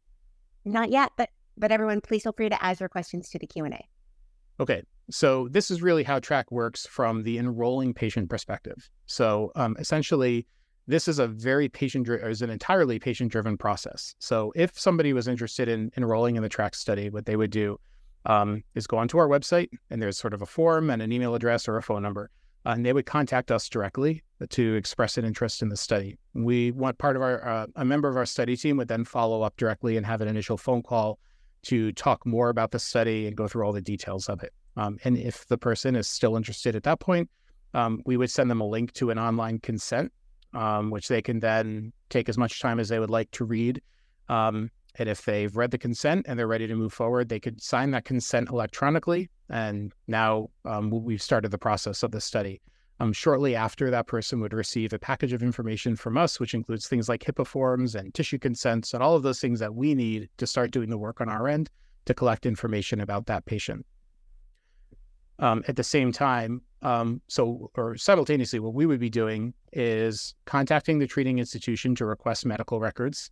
[0.66, 3.66] Not yet, but but everyone, please feel free to add your questions to the Q
[3.66, 3.84] and A.
[4.60, 8.90] Okay, so this is really how track works from the enrolling patient perspective.
[9.06, 10.48] So um, essentially,
[10.88, 14.16] this is a very patient is an entirely patient driven process.
[14.20, 17.80] So if somebody was interested in enrolling in the track study, what they would do
[18.26, 21.36] um, is go onto our website and there's sort of a form and an email
[21.36, 22.30] address or a phone number.
[22.66, 26.18] And they would contact us directly to express an interest in the study.
[26.34, 29.42] We want part of our, uh, a member of our study team would then follow
[29.42, 31.20] up directly and have an initial phone call
[31.64, 34.54] to talk more about the study and go through all the details of it.
[34.78, 37.30] Um, and if the person is still interested at that point,
[37.74, 40.12] um, we would send them a link to an online consent,
[40.54, 43.82] um, which they can then take as much time as they would like to read.
[44.28, 47.62] Um, and if they've read the consent and they're ready to move forward, they could
[47.62, 49.30] sign that consent electronically.
[49.50, 52.62] And now um, we've started the process of the study.
[53.02, 56.88] Um, shortly after, that person would receive a package of information from us, which includes
[56.88, 60.30] things like HIPAA forms and tissue consents and all of those things that we need
[60.38, 61.68] to start doing the work on our end
[62.06, 63.88] to collect information about that patient.
[65.40, 70.36] Um, at the same time, um, so or simultaneously, what we would be doing is
[70.46, 73.32] contacting the treating institution to request medical records.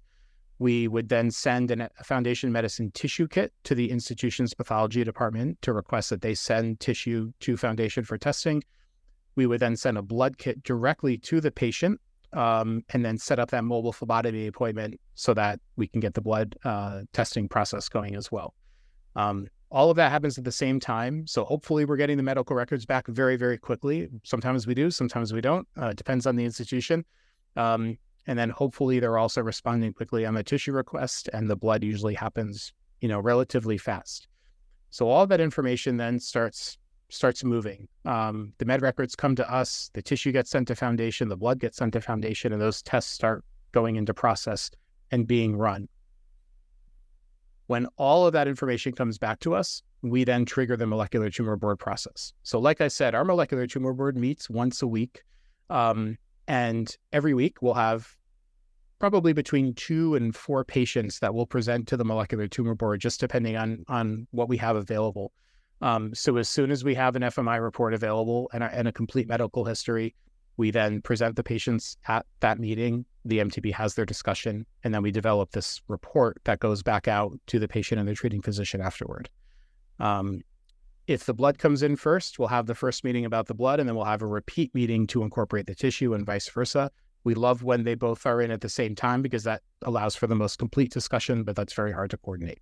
[0.57, 5.61] We would then send an, a Foundation Medicine tissue kit to the institution's pathology department
[5.61, 8.63] to request that they send tissue to Foundation for testing
[9.35, 11.99] we would then send a blood kit directly to the patient
[12.33, 16.21] um, and then set up that mobile phlebotomy appointment so that we can get the
[16.21, 18.53] blood uh, testing process going as well.
[19.15, 21.27] Um, all of that happens at the same time.
[21.27, 24.07] So hopefully we're getting the medical records back very, very quickly.
[24.23, 25.67] Sometimes we do, sometimes we don't.
[25.79, 27.05] Uh, it depends on the institution.
[27.55, 31.83] Um, and then hopefully they're also responding quickly on the tissue request and the blood
[31.83, 34.27] usually happens, you know, relatively fast.
[34.91, 36.77] So all that information then starts
[37.09, 37.87] starts moving.
[38.05, 41.59] Um, the med records come to us, the tissue gets sent to Foundation, the blood
[41.59, 44.71] gets sent to Foundation, and those tests start going into process
[45.11, 45.87] and being run.
[47.67, 51.55] When all of that information comes back to us, we then trigger the molecular tumor
[51.55, 52.33] board process.
[52.43, 55.23] So, like I said, our molecular tumor board meets once a week.
[55.69, 56.17] Um,
[56.47, 58.15] and every week we'll have
[58.97, 63.19] probably between two and four patients that will present to the molecular tumor board, just
[63.19, 65.31] depending on, on what we have available.
[65.81, 68.91] Um, so as soon as we have an FMI report available and a, and a,
[68.91, 70.13] complete medical history,
[70.57, 73.05] we then present the patients at that meeting.
[73.23, 77.39] The MTB has their discussion, and then we develop this report that goes back out
[77.47, 79.29] to the patient and the treating physician afterward.
[79.99, 80.41] Um,
[81.07, 83.87] if the blood comes in first, we'll have the first meeting about the blood, and
[83.87, 86.91] then we'll have a repeat meeting to incorporate the tissue and vice versa.
[87.23, 90.27] We love when they both are in at the same time because that allows for
[90.27, 92.59] the most complete discussion, but that's very hard to coordinate.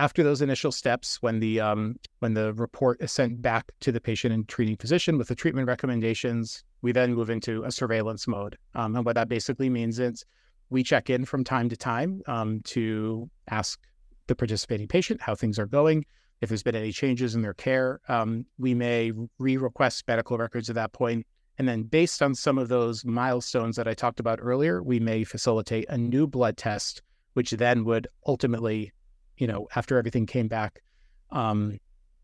[0.00, 4.00] After those initial steps, when the um, when the report is sent back to the
[4.00, 8.58] patient and treating physician with the treatment recommendations, we then move into a surveillance mode.
[8.74, 10.24] Um, and what that basically means is
[10.68, 13.80] we check in from time to time um, to ask
[14.26, 16.04] the participating patient how things are going.
[16.40, 20.68] If there's been any changes in their care, um, we may re request medical records
[20.68, 21.26] at that point.
[21.56, 25.22] And then, based on some of those milestones that I talked about earlier, we may
[25.22, 27.00] facilitate a new blood test,
[27.34, 28.92] which then would ultimately,
[29.38, 30.82] you know, after everything came back,
[31.30, 31.78] um,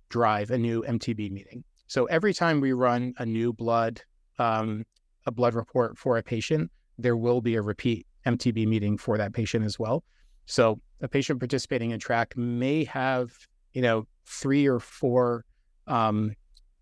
[0.08, 1.64] drive a new MTB meeting.
[1.86, 4.02] So every time we run a new blood,
[4.38, 4.84] um,
[5.26, 9.32] a blood report for a patient, there will be a repeat MTB meeting for that
[9.32, 10.04] patient as well.
[10.46, 13.32] So a patient participating in track may have,
[13.72, 15.44] you know, three or four
[15.86, 16.34] um,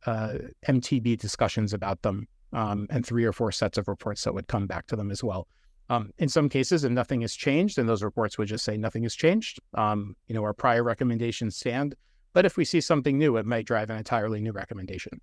[0.07, 0.35] uh,
[0.67, 4.67] MTB discussions about them um, and three or four sets of reports that would come
[4.67, 5.47] back to them as well.
[5.91, 9.05] Um, in some cases, if nothing has changed, then those reports would just say nothing
[9.05, 9.59] has changed.
[9.75, 11.95] Um, you know, our prior recommendations stand.
[12.35, 15.21] But if we see something new, it might drive an entirely new recommendation.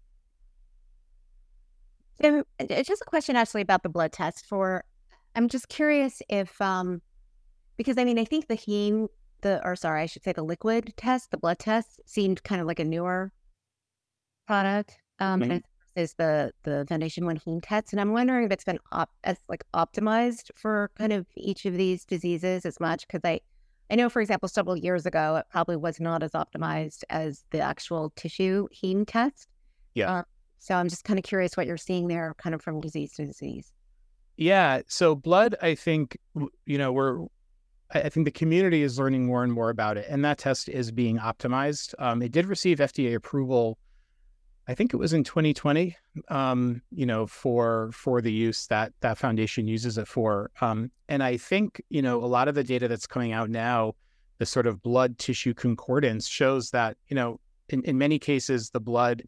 [2.22, 4.46] So, it's just a question actually about the blood test.
[4.48, 4.84] For
[5.36, 7.02] I'm just curious if, um,
[7.78, 9.08] because I mean, I think the heme,
[9.42, 12.68] the or sorry, I should say the liquid test, the blood test, seemed kind of
[12.68, 13.32] like a newer
[14.48, 14.98] product.
[15.20, 15.52] Um, mm-hmm.
[15.52, 15.64] and
[15.96, 19.38] is the the Foundation One heme test, and I'm wondering if it's been op- as
[19.48, 23.42] like optimized for kind of each of these diseases as much because I
[23.90, 27.60] I know, for example, several years ago it probably was not as optimized as the
[27.60, 29.48] actual tissue heme test.
[29.94, 30.12] Yeah.
[30.12, 30.24] Uh,
[30.60, 33.26] so I'm just kind of curious what you're seeing there, kind of from disease to
[33.26, 33.72] disease.
[34.38, 34.82] Yeah.
[34.88, 36.18] So blood, I think
[36.66, 37.28] you know we're
[37.92, 40.92] I think the community is learning more and more about it, and that test is
[40.92, 41.94] being optimized.
[42.00, 43.78] Um, it did receive FDA approval
[44.68, 45.96] I think it was in 2020,
[46.30, 50.50] um, you know, for for the use that that foundation uses it for.
[50.62, 53.94] Um, and I think you know a lot of the data that's coming out now,
[54.40, 58.80] the sort of blood tissue concordance shows that you know in, in many cases the
[58.80, 59.24] blood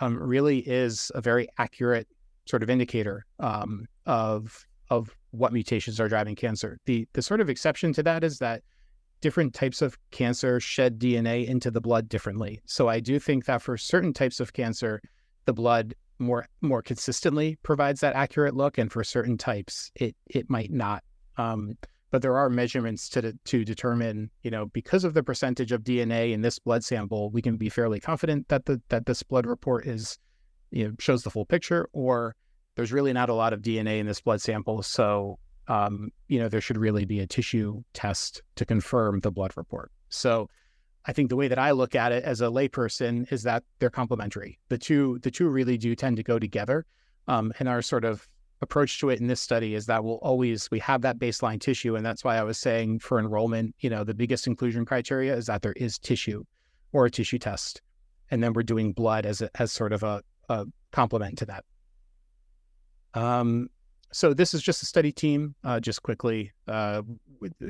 [0.00, 2.08] um, really is a very accurate
[2.46, 6.78] sort of indicator um, of of what mutations are driving cancer.
[6.84, 8.62] The the sort of exception to that is that
[9.20, 12.60] different types of cancer shed DNA into the blood differently.
[12.66, 15.00] So I do think that for certain types of cancer,
[15.46, 20.48] the blood more more consistently provides that accurate look, and for certain types, it it
[20.48, 21.02] might not.
[21.36, 21.76] Um,
[22.10, 26.32] but there are measurements to to determine, you know, because of the percentage of DNA
[26.32, 29.86] in this blood sample, we can be fairly confident that the that this blood report
[29.86, 30.18] is,
[30.70, 32.36] you know, shows the full picture, or
[32.76, 36.48] there's really not a lot of DNA in this blood sample, so um, you know,
[36.48, 39.90] there should really be a tissue test to confirm the blood report.
[40.08, 40.48] So
[41.06, 43.90] I think the way that I look at it as a layperson is that they're
[43.90, 44.58] complementary.
[44.68, 46.86] The two the two really do tend to go together.
[47.26, 48.28] Um, and our sort of
[48.60, 51.96] approach to it in this study is that we'll always we have that baseline tissue,
[51.96, 55.46] and that's why I was saying for enrollment, you know, the biggest inclusion criteria is
[55.46, 56.44] that there is tissue
[56.92, 57.82] or a tissue test,
[58.30, 61.64] and then we're doing blood as a, as sort of a, a complement to that.
[63.14, 63.68] Um,
[64.14, 65.56] so this is just a study team.
[65.64, 67.02] Uh, just quickly, uh,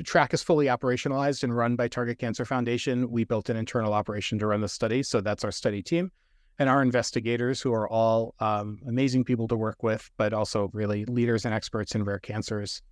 [0.03, 3.09] track is fully operationalized and run by Target Cancer Foundation.
[3.09, 6.11] We built an internal operation to run the study, so that's our study team,
[6.59, 11.03] and our investigators, who are all um, amazing people to work with, but also really
[11.05, 12.83] leaders and experts in rare cancers,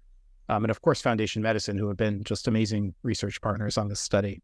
[0.49, 3.99] um, and of course Foundation Medicine, who have been just amazing research partners on this
[3.99, 4.41] study.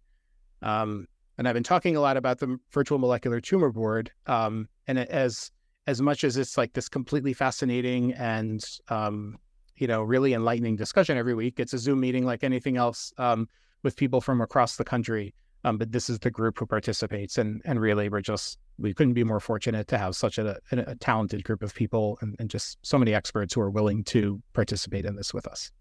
[0.61, 1.07] Um,
[1.39, 5.49] and I've been talking a lot about the virtual molecular tumor board, um, and as
[5.89, 9.37] as much as it's like this completely fascinating and um,
[9.77, 13.49] you know really enlightening discussion every week, it's a Zoom meeting like anything else um,
[13.81, 15.33] with people from across the country.
[15.63, 19.15] Um, but this is the group who participates, and and really we're just we couldn't
[19.15, 22.49] be more fortunate to have such a, a, a talented group of people and, and
[22.49, 25.71] just so many experts who are willing to participate in this with us.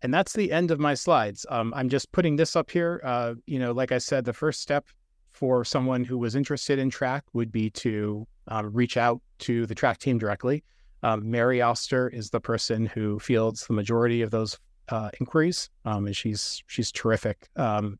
[0.00, 1.44] And that's the end of my slides.
[1.50, 3.00] Um, I'm just putting this up here.
[3.04, 4.86] Uh, you know, like I said, the first step
[5.30, 9.74] for someone who was interested in track would be to um, reach out to the
[9.74, 10.62] track team directly.
[11.02, 16.06] Um, Mary Oster is the person who fields the majority of those uh, inquiries, um,
[16.06, 17.98] and she's she's terrific um,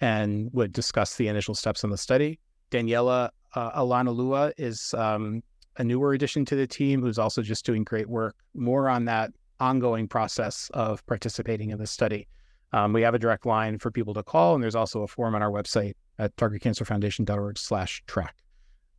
[0.00, 2.38] and would discuss the initial steps in the study.
[2.70, 5.42] Daniela uh, Alanalua is um,
[5.76, 9.30] a newer addition to the team who's also just doing great work, more on that
[9.60, 12.26] ongoing process of participating in the study.
[12.72, 15.34] Um, we have a direct line for people to call, and there's also a form
[15.34, 18.34] on our website at targetcancerfoundation.org slash track.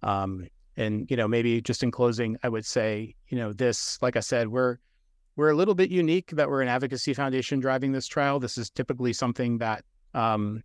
[0.03, 0.47] Um,
[0.78, 4.21] and you know, maybe just in closing, I would say, you know, this, like I
[4.21, 4.78] said, we're
[5.36, 8.39] we're a little bit unique that we're an advocacy foundation driving this trial.
[8.39, 10.63] This is typically something that um,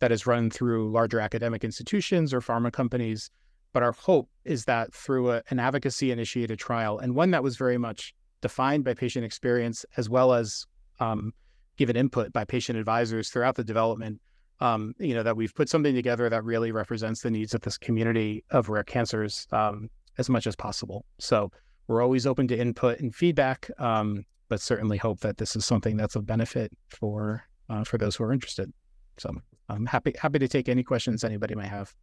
[0.00, 3.30] that is run through larger academic institutions or pharma companies.
[3.72, 7.56] but our hope is that through a, an advocacy initiated trial and one that was
[7.56, 10.66] very much defined by patient experience as well as
[11.00, 11.32] um,
[11.76, 14.20] given input by patient advisors throughout the development,
[14.60, 17.76] um, you know, that we've put something together that really represents the needs of this
[17.76, 21.04] community of rare cancers um, as much as possible.
[21.18, 21.50] So
[21.88, 25.96] we're always open to input and feedback, um, but certainly hope that this is something
[25.96, 28.72] that's of benefit for uh, for those who are interested.
[29.18, 29.30] So
[29.68, 31.94] I'm happy happy to take any questions anybody might have.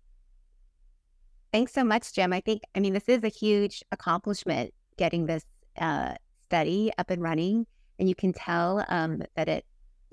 [1.52, 2.34] Thanks so much, Jim.
[2.34, 5.44] I think I mean this is a huge accomplishment getting this
[5.78, 7.66] uh, study up and running,
[8.00, 9.66] and you can tell um, that it.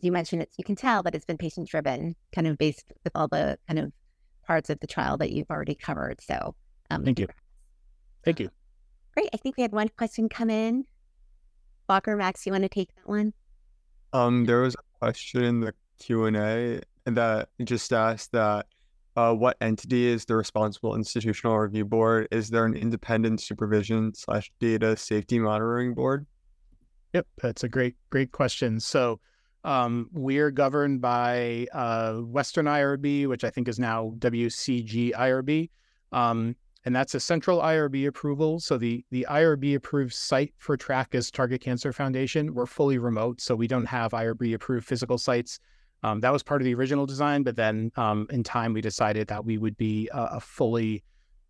[0.02, 0.50] You mentioned it.
[0.56, 3.78] You can tell that it's been patient driven, kind of based with all the kind
[3.78, 3.92] of
[4.46, 6.20] parts of the trial that you've already covered.
[6.20, 6.54] So,
[6.90, 7.28] um, thank you.
[8.24, 8.50] Thank you.
[9.14, 9.28] Great.
[9.32, 10.84] I think we had one question come in.
[11.88, 13.32] Walker, Max, you want to take that one?
[14.12, 18.66] Um, there was a question in the Q and A that just asked that
[19.16, 22.28] uh, what entity is the responsible institutional review board?
[22.30, 26.26] Is there an independent supervision slash data safety monitoring board?
[27.12, 28.78] Yep, that's a great great question.
[28.78, 29.20] So
[29.64, 35.70] um, we're governed by uh, Western IRB, which I think is now WCG IRB.
[36.12, 38.58] Um, and that's a central IRB approval.
[38.58, 42.54] So the the IRB approved site for track is Target Cancer Foundation.
[42.54, 45.60] We're fully remote, so we don't have IRB approved physical sites.
[46.02, 49.28] Um, that was part of the original design, but then um, in time we decided
[49.28, 51.04] that we would be a, a, fully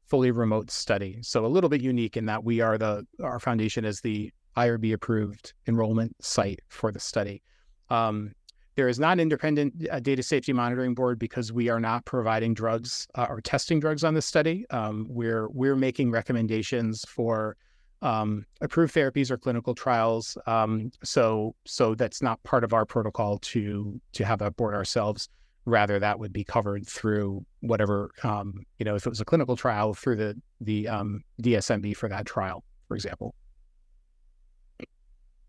[0.06, 1.18] fully remote study.
[1.22, 4.92] So a little bit unique in that we are the our foundation is the IRB
[4.92, 7.42] approved enrollment site for the study.
[7.90, 8.32] Um,
[8.76, 12.54] there is not an independent uh, data safety monitoring board because we are not providing
[12.54, 14.64] drugs uh, or testing drugs on this study.
[14.70, 17.56] Um, we're we're making recommendations for
[18.02, 20.38] um, approved therapies or clinical trials.
[20.46, 25.28] Um, so so that's not part of our protocol to to have that board ourselves.
[25.66, 28.94] Rather, that would be covered through whatever um, you know.
[28.94, 32.94] If it was a clinical trial, through the the um, DSMB for that trial, for
[32.94, 33.34] example.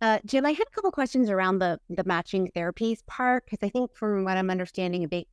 [0.02, 3.70] Uh, Jim, I had a couple questions around the the matching therapies part because I
[3.70, 5.28] think, from what I'm understanding, a big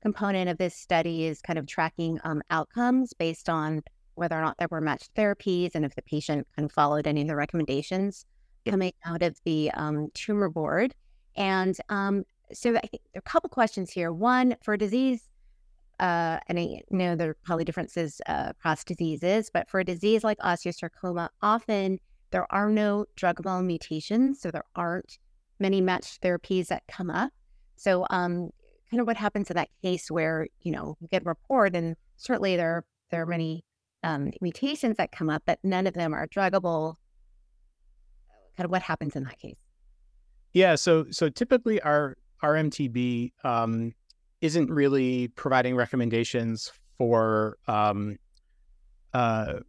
[0.00, 3.82] component of this study is kind of tracking um, outcomes based on
[4.14, 7.22] whether or not there were matched therapies and if the patient kind of followed any
[7.22, 8.24] of the recommendations
[8.66, 10.94] coming out of the um, tumor board.
[11.36, 14.12] And um, so I think there are a couple questions here.
[14.12, 15.28] One for disease,
[15.98, 20.22] uh, and I know there are probably differences uh, across diseases, but for a disease
[20.22, 21.98] like osteosarcoma, often
[22.32, 25.18] there are no druggable mutations, so there aren't
[25.60, 27.30] many matched therapies that come up.
[27.76, 28.50] So, um,
[28.90, 31.94] kind of what happens in that case where you know you get a report, and
[32.16, 33.64] certainly there there are many
[34.02, 36.96] um, mutations that come up, but none of them are druggable.
[38.56, 39.56] Kind of what happens in that case?
[40.52, 43.92] Yeah, so so typically our our MTB um,
[44.40, 48.16] isn't really providing recommendations for um,
[49.14, 49.60] uh,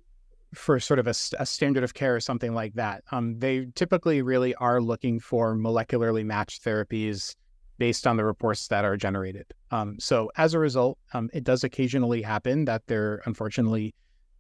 [0.54, 3.04] for sort of a, a, standard of care or something like that.
[3.12, 7.36] Um, they typically really are looking for molecularly matched therapies
[7.78, 9.46] based on the reports that are generated.
[9.72, 13.94] Um, so as a result, um, it does occasionally happen that there, unfortunately,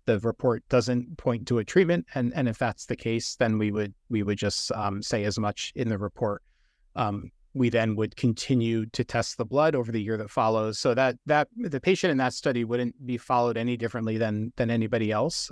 [0.05, 3.71] the report doesn't point to a treatment, and and if that's the case, then we
[3.71, 6.43] would we would just um, say as much in the report.
[6.95, 10.93] Um, we then would continue to test the blood over the year that follows, so
[10.93, 15.11] that that the patient in that study wouldn't be followed any differently than than anybody
[15.11, 15.51] else.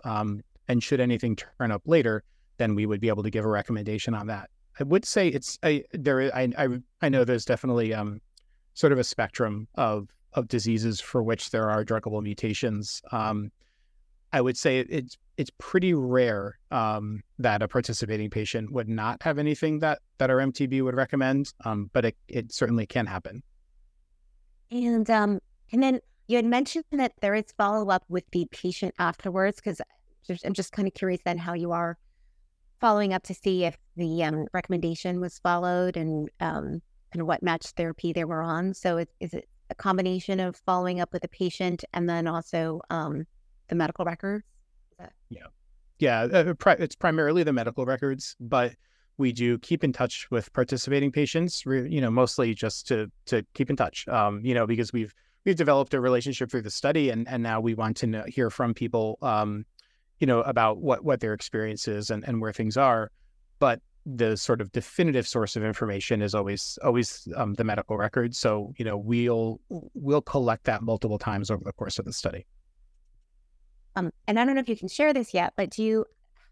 [0.71, 2.23] And should anything turn up later,
[2.55, 4.49] then we would be able to give a recommendation on that.
[4.79, 6.67] I would say it's I there I I,
[7.01, 8.21] I know there's definitely um
[8.73, 13.01] sort of a spectrum of of diseases for which there are druggable mutations.
[13.11, 13.51] Um,
[14.31, 19.39] I would say it's it's pretty rare um, that a participating patient would not have
[19.39, 23.43] anything that that our MTB would recommend, um, but it, it certainly can happen.
[24.71, 25.39] And um,
[25.73, 29.81] and then you had mentioned that there is follow up with the patient afterwards because
[30.29, 31.97] I'm just kind of curious then how you are
[32.79, 36.81] following up to see if the um, recommendation was followed and um,
[37.13, 38.73] and what match therapy they were on.
[38.73, 42.81] So is, is it a combination of following up with the patient and then also
[42.89, 43.25] um,
[43.67, 44.43] the medical records?
[45.29, 45.47] Yeah,
[45.99, 48.73] yeah, uh, uh it's primarily the medical records, but
[49.17, 51.63] we do keep in touch with participating patients.
[51.65, 54.07] You know, mostly just to to keep in touch.
[54.07, 55.13] Um, you know, because we've
[55.45, 58.49] we've developed a relationship through the study, and and now we want to know, hear
[58.49, 59.65] from people um,
[60.21, 63.11] you know, about what what their experience is and, and where things are.
[63.59, 68.35] But the sort of definitive source of information is always always um, the medical record.
[68.35, 72.45] So you know, we'll we'll collect that multiple times over the course of the study.
[73.95, 76.05] Um, and I don't know if you can share this yet, but do you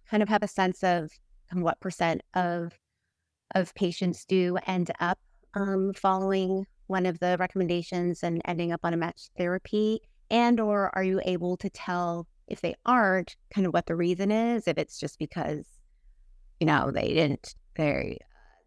[0.10, 1.12] kind of have a sense of
[1.54, 2.74] what percent of
[3.54, 5.20] of patients do end up
[5.54, 10.02] um, following one of the recommendations and ending up on a match therapy?
[10.32, 14.32] And or are you able to tell if they aren't, kind of what the reason
[14.32, 14.68] is.
[14.68, 15.66] If it's just because,
[16.60, 18.26] you know, they didn't they uh,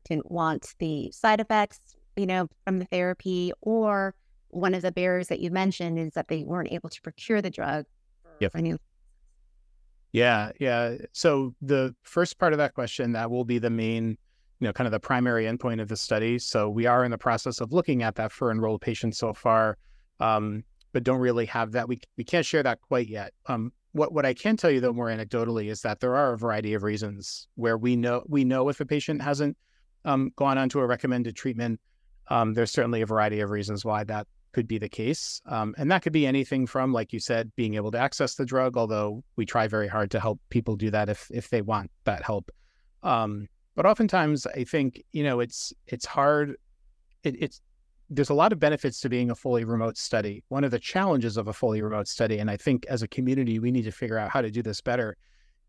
[0.08, 4.14] didn't want the side effects, you know, from the therapy, or
[4.48, 7.50] one of the barriers that you mentioned is that they weren't able to procure the
[7.50, 7.86] drug.
[8.40, 8.52] Yep.
[10.12, 10.96] Yeah, yeah.
[11.12, 14.18] So the first part of that question that will be the main,
[14.60, 16.38] you know, kind of the primary endpoint of the study.
[16.38, 19.78] So we are in the process of looking at that for enrolled patients so far,
[20.20, 21.88] um, but don't really have that.
[21.88, 23.32] We we can't share that quite yet.
[23.46, 26.38] Um, what what I can tell you though more anecdotally is that there are a
[26.38, 29.56] variety of reasons where we know we know if a patient hasn't
[30.04, 31.80] um, gone on to a recommended treatment.
[32.28, 35.40] Um, there's certainly a variety of reasons why that could be the case.
[35.46, 38.44] Um, and that could be anything from, like you said, being able to access the
[38.44, 41.90] drug, although we try very hard to help people do that if if they want
[42.04, 42.50] that help.
[43.02, 46.56] Um, but oftentimes I think, you know, it's it's hard.
[47.24, 47.60] It, it's
[48.14, 50.44] there's a lot of benefits to being a fully remote study.
[50.48, 53.58] One of the challenges of a fully remote study, and I think as a community,
[53.58, 55.16] we need to figure out how to do this better,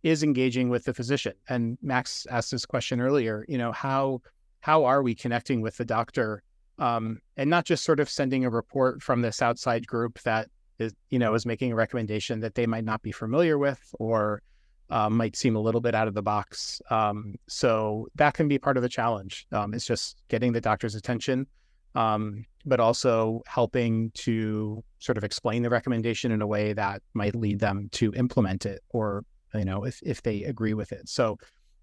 [0.03, 1.33] is engaging with the physician.
[1.47, 4.21] And Max asked this question earlier, you know, how
[4.59, 6.43] how are we connecting with the doctor
[6.79, 10.93] um, and not just sort of sending a report from this outside group that is,
[11.09, 14.41] you know, is making a recommendation that they might not be familiar with or
[14.89, 16.81] uh, might seem a little bit out of the box.
[16.89, 19.47] Um, so that can be part of the challenge.
[19.51, 21.47] Um, it's just getting the doctor's attention,
[21.95, 27.35] um, but also helping to sort of explain the recommendation in a way that might
[27.35, 31.07] lead them to implement it, or you know, if if they agree with it.
[31.09, 31.37] So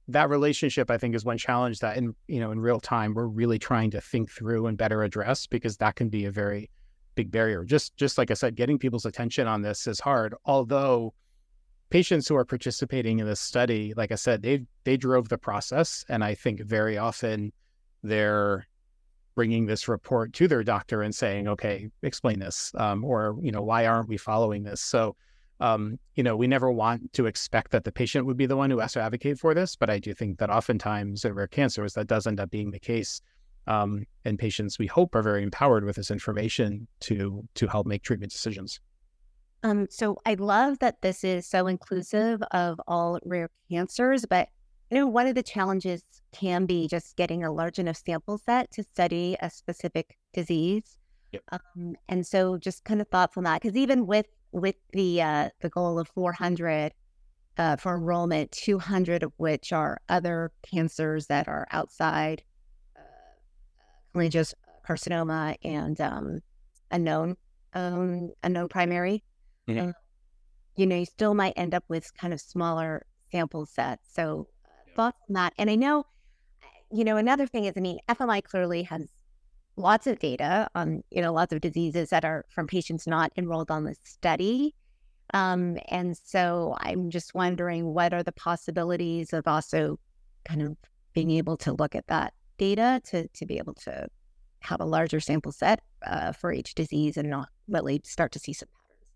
[0.08, 3.26] that relationship, I think, is one challenge that in you know in real time we're
[3.26, 6.70] really trying to think through and better address because that can be a very
[7.14, 7.64] big barrier.
[7.64, 10.34] Just just like I said, getting people's attention on this is hard.
[10.44, 11.14] Although
[11.90, 16.04] patients who are participating in this study, like I said, they they drove the process,
[16.08, 17.52] and I think very often
[18.02, 18.66] they're
[19.34, 23.62] bringing this report to their doctor and saying, "Okay, explain this," um, or you know,
[23.62, 24.80] why aren't we following this?
[24.80, 25.16] So
[25.60, 28.70] um, you know, we never want to expect that the patient would be the one
[28.70, 31.92] who has to advocate for this, but I do think that oftentimes in rare cancers
[31.94, 33.20] that does end up being the case.
[33.66, 38.02] Um, and patients, we hope, are very empowered with this information to to help make
[38.02, 38.80] treatment decisions.
[39.62, 44.48] Um, so I love that this is so inclusive of all rare cancers, but
[44.90, 48.70] you know, one of the challenges can be just getting a large enough sample set
[48.72, 50.98] to study a specific disease.
[51.32, 51.42] Yep.
[51.52, 55.48] Um, and so just kind of thoughts on that, because even with with the uh,
[55.60, 56.92] the goal of 400
[57.56, 62.42] uh, for enrollment, 200 of which are other cancers that are outside
[62.96, 64.20] uh,
[64.88, 66.40] carcinoma and um,
[66.90, 67.36] unknown
[67.74, 69.22] um, unknown primary.
[69.68, 69.80] Mm-hmm.
[69.80, 69.94] Um,
[70.76, 74.08] you know, you still might end up with kind of smaller sample sets.
[74.12, 74.48] So
[74.94, 75.52] thoughts on that.
[75.58, 76.04] And I know,
[76.92, 79.06] you know, another thing is, I mean, FMI clearly has
[79.76, 83.70] lots of data on you know lots of diseases that are from patients not enrolled
[83.70, 84.74] on the study.
[85.32, 89.96] Um, and so i'm just wondering what are the possibilities of also
[90.44, 90.76] kind of
[91.14, 94.08] being able to look at that data to to be able to
[94.60, 98.52] have a larger sample set uh, for each disease and not really start to see
[98.52, 99.10] some patterns?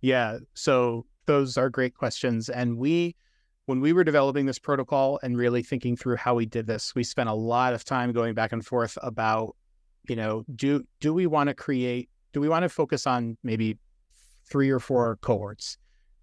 [0.00, 0.38] Yeah.
[0.54, 2.48] So those are great questions.
[2.48, 3.16] And we
[3.68, 7.04] when we were developing this protocol and really thinking through how we did this, we
[7.04, 9.54] spent a lot of time going back and forth about
[10.08, 12.08] you know, do do we want to create?
[12.32, 13.76] Do we want to focus on maybe
[14.50, 15.76] three or four cohorts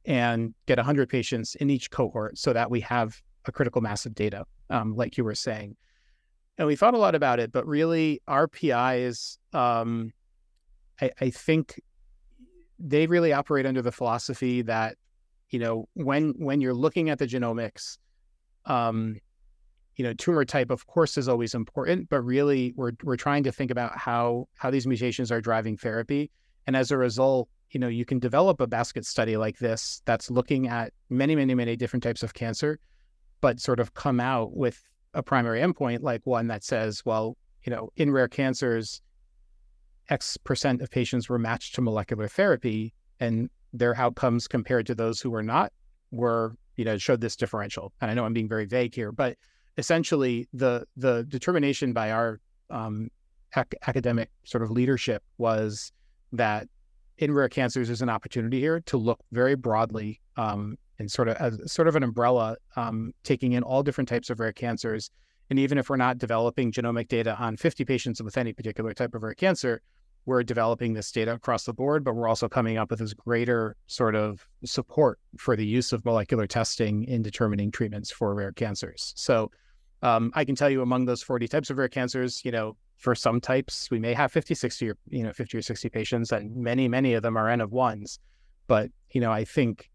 [0.05, 4.15] and get 100 patients in each cohort so that we have a critical mass of
[4.15, 5.75] data, um, like you were saying?
[6.57, 10.11] And we thought a lot about it, but really, our PIs, um,
[10.99, 11.79] I, I think
[12.79, 14.97] they really operate under the philosophy that
[15.49, 17.97] you know when when you're looking at the genomics
[18.65, 19.17] um,
[19.95, 23.51] you know, tumor type, of course, is always important, but really we're we're trying to
[23.51, 26.31] think about how how these mutations are driving therapy.
[26.67, 30.29] And as a result, you know, you can develop a basket study like this that's
[30.29, 32.79] looking at many, many, many different types of cancer,
[33.41, 34.81] but sort of come out with
[35.13, 39.01] a primary endpoint like one that says, well, you know, in rare cancers,
[40.09, 45.21] X percent of patients were matched to molecular therapy, and their outcomes compared to those
[45.21, 45.71] who were not
[46.11, 47.91] were, you know, showed this differential.
[48.01, 49.37] And I know I'm being very vague here, but
[49.77, 53.09] essentially the the determination by our um,
[53.55, 55.91] ac- academic sort of leadership was
[56.31, 56.67] that
[57.17, 61.35] in rare cancers there's an opportunity here to look very broadly um, and sort of
[61.37, 65.09] as sort of an umbrella, um, taking in all different types of rare cancers.
[65.49, 69.13] And even if we're not developing genomic data on 50 patients with any particular type
[69.13, 69.81] of rare cancer,
[70.25, 73.75] we're developing this data across the board, but we're also coming up with this greater
[73.87, 79.13] sort of support for the use of molecular testing in determining treatments for rare cancers.
[79.15, 79.51] So
[80.01, 83.13] um, I can tell you among those 40 types of rare cancers, you know, for
[83.13, 86.55] some types, we may have 50, 60 or, you know, 50 or 60 patients and
[86.55, 88.19] many, many of them are N of ones.
[88.67, 89.89] But, you know, I think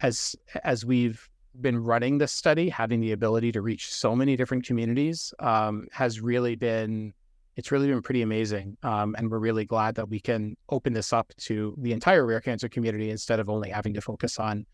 [0.00, 0.34] as
[0.64, 1.28] as we've
[1.60, 6.20] been running this study, having the ability to reach so many different communities um, has
[6.20, 7.12] really been
[7.60, 8.78] it's really been pretty amazing.
[8.82, 12.40] Um, and we're really glad that we can open this up to the entire rare
[12.40, 14.64] cancer community instead of only having to focus on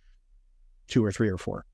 [0.87, 1.65] two or three or four.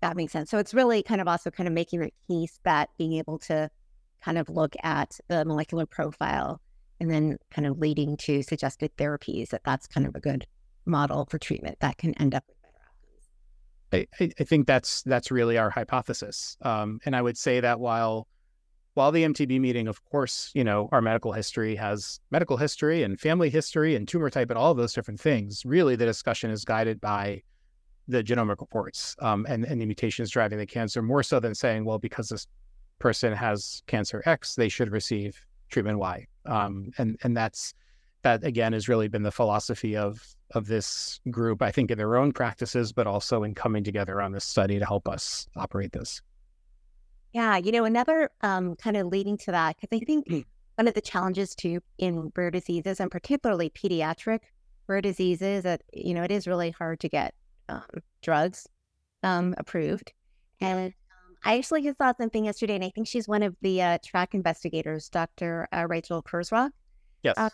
[0.00, 0.50] That makes sense.
[0.50, 3.70] So it's really kind of also kind of making a case that being able to
[4.20, 6.60] kind of look at the molecular profile
[6.98, 10.44] and then kind of leading to suggested therapies that that's kind of a good
[10.86, 12.74] model for treatment that can end up with better
[13.94, 14.08] outcomes.
[14.20, 18.26] I, I think that's that's really our hypothesis, um, and I would say that while
[19.00, 23.18] while the MTB meeting, of course, you know our medical history has medical history and
[23.18, 25.64] family history and tumor type and all of those different things.
[25.64, 27.40] Really, the discussion is guided by
[28.08, 31.86] the genomic reports um, and, and the mutations driving the cancer more so than saying,
[31.86, 32.46] well, because this
[32.98, 35.40] person has cancer X, they should receive
[35.70, 36.26] treatment Y.
[36.44, 37.72] Um, and and that's
[38.20, 41.62] that again has really been the philosophy of of this group.
[41.62, 44.84] I think in their own practices, but also in coming together on this study to
[44.84, 46.20] help us operate this.
[47.32, 50.26] Yeah, you know, another um, kind of leading to that because I think
[50.76, 54.40] one of the challenges too in rare diseases and particularly pediatric
[54.86, 57.34] rare diseases that you know it is really hard to get
[57.68, 57.82] um,
[58.22, 58.66] drugs
[59.22, 60.12] um, approved.
[60.60, 60.92] And um,
[61.44, 64.34] I actually just saw something yesterday, and I think she's one of the uh, track
[64.34, 65.68] investigators, Dr.
[65.72, 66.70] Uh, Razelle Kurzrock.
[67.22, 67.34] Yes.
[67.36, 67.50] Uh,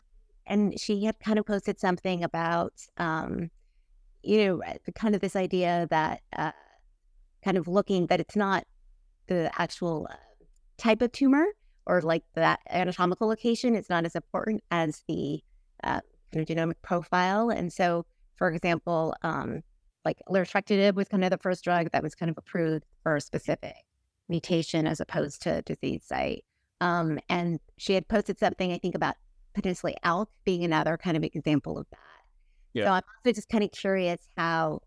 [0.47, 3.51] and she had kind of posted something about, um,
[4.23, 6.53] you know, uh, kind of this idea that uh,
[7.45, 8.65] kind of looking that it's not
[9.27, 10.17] the actual uh,
[10.79, 11.47] type of tumor
[11.87, 15.41] or like that anatomical location is not as important as the
[15.85, 16.01] uh,
[16.35, 17.51] genomic profile.
[17.51, 18.05] And so,
[18.37, 19.63] for example, um,
[20.05, 23.21] like larotrectinib was kind of the first drug that was kind of approved for a
[23.21, 23.75] specific
[24.29, 26.45] mutation as opposed to disease site.
[26.81, 29.15] Um, and she had posted something, I think, about
[29.55, 31.99] potentially ALK being another kind of example of that.
[32.75, 32.85] Yeah.
[32.85, 34.81] So I'm also just kind of curious how,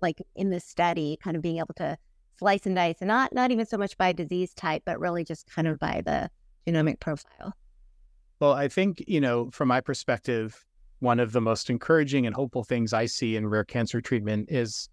[0.00, 1.96] like in this study, kind of being able to
[2.42, 5.48] slice and dice, and not not even so much by disease type, but really just
[5.54, 6.28] kind of by the
[6.66, 7.54] genomic profile.
[8.40, 10.64] Well, I think you know, from my perspective,
[10.98, 14.88] one of the most encouraging and hopeful things I see in rare cancer treatment is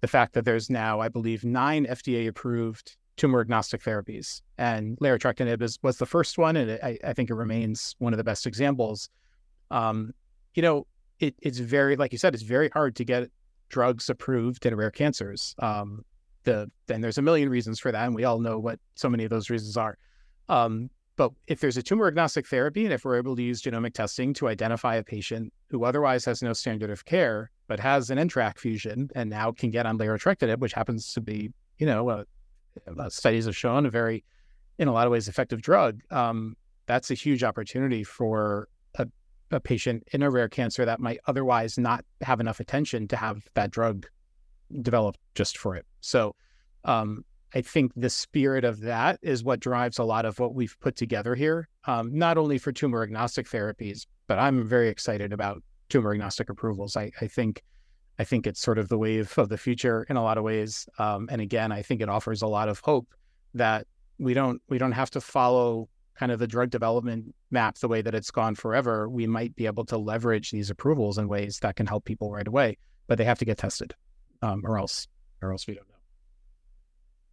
[0.00, 4.40] the fact that there's now, I believe, nine FDA approved tumor agnostic therapies.
[4.56, 8.14] And larotrectinib is, was the first one, and it, I, I, think it remains one
[8.14, 9.10] of the best examples.
[9.70, 10.14] Um,
[10.54, 10.86] you know,
[11.18, 13.28] it, it's very, like you said, it's very hard to get
[13.68, 15.54] drugs approved in rare cancers.
[15.58, 16.02] Um,
[16.44, 19.24] the then there's a million reasons for that, and we all know what so many
[19.24, 19.98] of those reasons are.
[20.48, 23.92] Um, but if there's a tumor agnostic therapy, and if we're able to use genomic
[23.92, 28.18] testing to identify a patient who otherwise has no standard of care, but has an
[28.18, 33.08] NTRK fusion and now can get on larotrectinib, which happens to be, you know, uh,
[33.10, 34.24] studies have shown a very,
[34.78, 39.06] in a lot of ways, effective drug, um, that's a huge opportunity for a,
[39.50, 43.46] a patient in a rare cancer that might otherwise not have enough attention to have
[43.54, 44.06] that drug
[44.82, 45.86] developed just for it.
[46.00, 46.34] So,
[46.84, 50.76] um, I think the spirit of that is what drives a lot of what we've
[50.80, 55.62] put together here, um, not only for tumor agnostic therapies, but I'm very excited about
[55.88, 56.96] tumor agnostic approvals.
[56.96, 57.62] I, I think
[58.20, 60.86] I think it's sort of the wave of the future in a lot of ways.
[60.98, 63.08] Um, and again, I think it offers a lot of hope
[63.54, 63.86] that
[64.18, 68.02] we don't we don't have to follow kind of the drug development map the way
[68.02, 69.08] that it's gone forever.
[69.08, 72.46] We might be able to leverage these approvals in ways that can help people right
[72.46, 73.94] away, but they have to get tested,
[74.42, 75.06] um, or else
[75.42, 75.94] or else we don't know.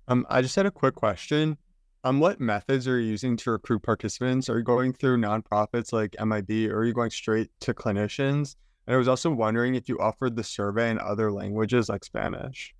[0.08, 1.58] Um, I just had a quick question.
[2.04, 4.50] Um, what methods are you using to recruit participants?
[4.50, 8.56] Are you going through nonprofits like MIB or are you going straight to clinicians?
[8.86, 12.74] And I was also wondering if you offered the survey in other languages like Spanish.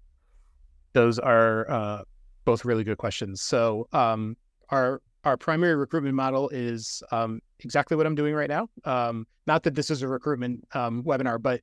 [0.94, 2.02] Those are uh,
[2.46, 3.42] both really good questions.
[3.42, 4.38] So um,
[4.70, 8.70] our our primary recruitment model is um, exactly what I'm doing right now.
[8.86, 11.60] Um, not that this is a recruitment um, webinar, but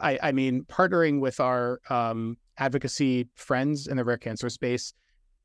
[0.00, 4.92] I, I, mean partnering with our um, advocacy friends in the rare cancer space,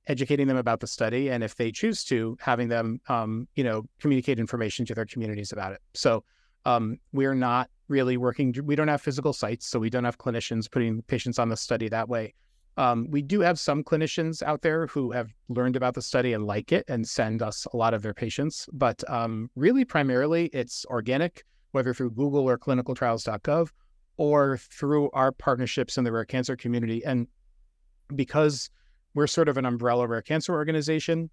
[0.07, 3.83] educating them about the study, and if they choose to, having them, um, you know,
[3.99, 5.81] communicate information to their communities about it.
[5.93, 6.23] So
[6.65, 8.53] um, we're not really working.
[8.63, 11.89] We don't have physical sites, so we don't have clinicians putting patients on the study
[11.89, 12.33] that way.
[12.77, 16.45] Um, we do have some clinicians out there who have learned about the study and
[16.45, 18.67] like it and send us a lot of their patients.
[18.73, 23.69] But um, really, primarily, it's organic, whether through Google or clinicaltrials.gov
[24.17, 27.03] or through our partnerships in the rare cancer community.
[27.03, 27.27] And
[28.15, 28.69] because
[29.13, 31.29] we're sort of an umbrella rare cancer organization,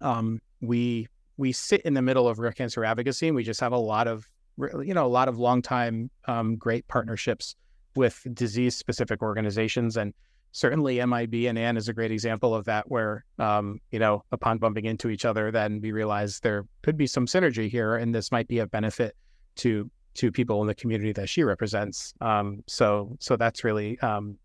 [0.00, 3.72] um, we we sit in the middle of rare cancer advocacy, and we just have
[3.72, 7.56] a lot of you know a lot of long time um, great partnerships
[7.96, 10.12] with disease specific organizations and
[10.54, 14.58] certainly MIB and Ann is a great example of that, where um, you know upon
[14.58, 18.32] bumping into each other, then we realize there could be some synergy here, and this
[18.32, 19.14] might be a benefit
[19.56, 22.14] to to people in the community that she represents.
[22.20, 24.38] Um, so so that's really um,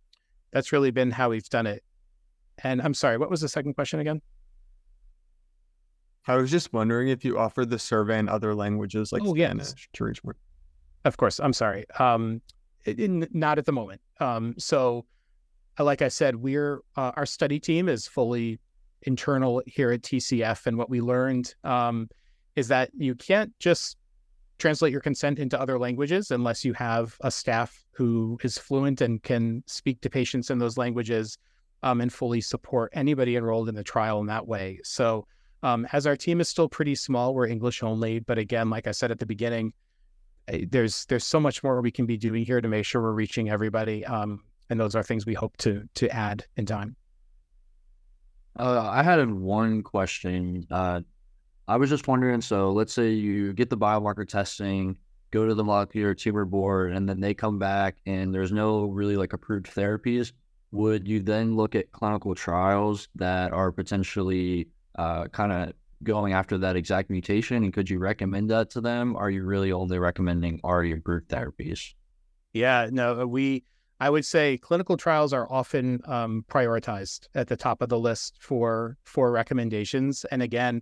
[0.52, 1.84] that's really been how we've done it.
[2.64, 4.22] And I'm sorry, what was the second question again?
[6.28, 9.68] I was just wondering if you offer the survey in other languages like oh, Spanish
[9.68, 9.88] yes.
[9.94, 10.36] to reach more.
[11.06, 11.86] Of course, I'm sorry.
[11.98, 12.42] Um,
[12.86, 14.02] in, not at the moment.
[14.20, 15.06] Um, so,
[15.80, 18.60] uh, like I said, we're uh, our study team is fully
[19.04, 22.10] internal here at TCF, and what we learned um,
[22.56, 23.98] is that you can't just
[24.60, 29.24] translate your consent into other languages unless you have a staff who is fluent and
[29.24, 31.38] can speak to patients in those languages
[31.82, 34.80] um, and fully support anybody enrolled in the trial in that way.
[34.84, 35.26] So,
[35.64, 38.20] um, as our team is still pretty small, we're English only.
[38.20, 39.74] But again, like I said at the beginning,
[40.70, 43.50] there's there's so much more we can be doing here to make sure we're reaching
[43.50, 44.06] everybody.
[44.06, 46.96] Um, and those are things we hope to to add in time.
[48.58, 50.66] Uh, I had one question.
[50.70, 51.02] Uh,
[51.70, 52.42] I was just wondering.
[52.42, 54.98] So, let's say you get the biomarker testing,
[55.30, 59.16] go to the molecular tumor board, and then they come back and there's no really
[59.16, 60.32] like approved therapies.
[60.72, 64.68] Would you then look at clinical trials that are potentially
[64.98, 67.64] uh, kind of going after that exact mutation?
[67.64, 69.16] And could you recommend that to them?
[69.16, 71.94] Are you really only recommending already approved therapies?
[72.54, 73.64] Yeah, no, we,
[74.00, 78.38] I would say clinical trials are often um, prioritized at the top of the list
[78.40, 80.26] for for recommendations.
[80.32, 80.82] And again,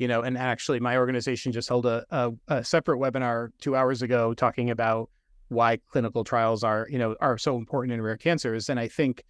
[0.00, 4.00] you know, and actually, my organization just held a, a, a separate webinar two hours
[4.00, 5.10] ago talking about
[5.48, 8.70] why clinical trials are, you know, are so important in rare cancers.
[8.70, 9.22] And I think,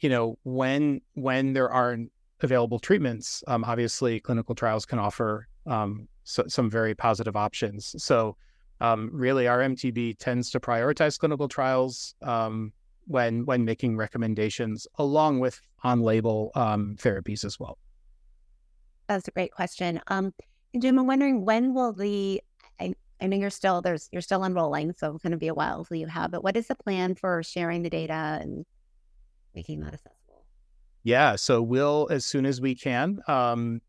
[0.00, 2.12] you know, when when there aren't
[2.42, 7.94] available treatments, um, obviously clinical trials can offer um, so, some very positive options.
[7.96, 8.36] So,
[8.82, 12.74] um, really, our MTB tends to prioritize clinical trials um,
[13.06, 17.78] when when making recommendations, along with on-label um, therapies as well.
[19.10, 20.00] That's a great question.
[20.06, 20.32] Um,
[20.78, 22.40] Jim, I'm wondering when will the
[22.80, 25.54] I, I know you're still there's you're still enrolling, so it's going to be a
[25.54, 26.30] while until you have.
[26.30, 28.64] But what is the plan for sharing the data and
[29.52, 30.44] making that accessible?
[31.02, 33.80] Yeah, so we'll as soon as we can, um,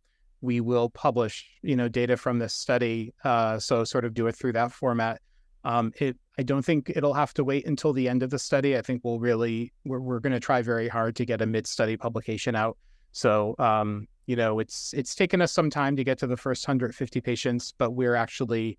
[0.42, 3.14] we will publish you know data from this study.
[3.24, 5.22] Uh, so sort of do it through that format.
[5.64, 8.76] Um, it I don't think it'll have to wait until the end of the study.
[8.76, 11.68] I think we'll really we're we're going to try very hard to get a mid
[11.68, 12.76] study publication out.
[13.12, 16.68] So um, you know it's it's taken us some time to get to the first
[16.68, 18.78] 150 patients, but we're actually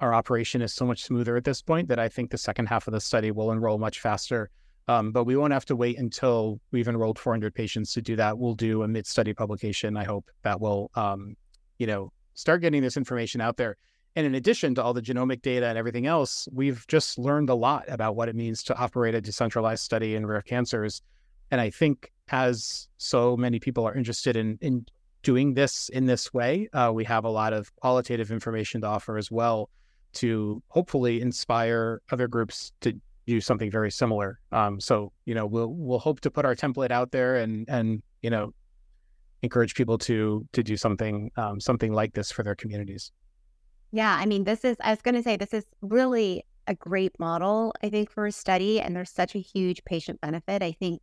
[0.00, 2.86] our operation is so much smoother at this point that I think the second half
[2.86, 4.50] of the study will enroll much faster.
[4.86, 8.38] Um, but we won't have to wait until we've enrolled 400 patients to do that.
[8.38, 9.96] We'll do a mid-study publication.
[9.96, 11.36] I hope that will, um,
[11.78, 13.76] you know, start getting this information out there.
[14.16, 17.54] And in addition to all the genomic data and everything else, we've just learned a
[17.54, 21.02] lot about what it means to operate a decentralized study in rare cancers.
[21.50, 24.86] And I think as so many people are interested in in
[25.22, 29.16] doing this in this way, uh, we have a lot of qualitative information to offer
[29.16, 29.70] as well
[30.12, 32.92] to hopefully inspire other groups to
[33.26, 34.38] do something very similar.
[34.52, 38.02] Um, so you know we'll we'll hope to put our template out there and and
[38.22, 38.52] you know
[39.42, 43.12] encourage people to to do something um, something like this for their communities.
[43.92, 47.18] Yeah, I mean this is I was going to say this is really a great
[47.18, 50.62] model I think for a study, and there's such a huge patient benefit.
[50.62, 51.00] I think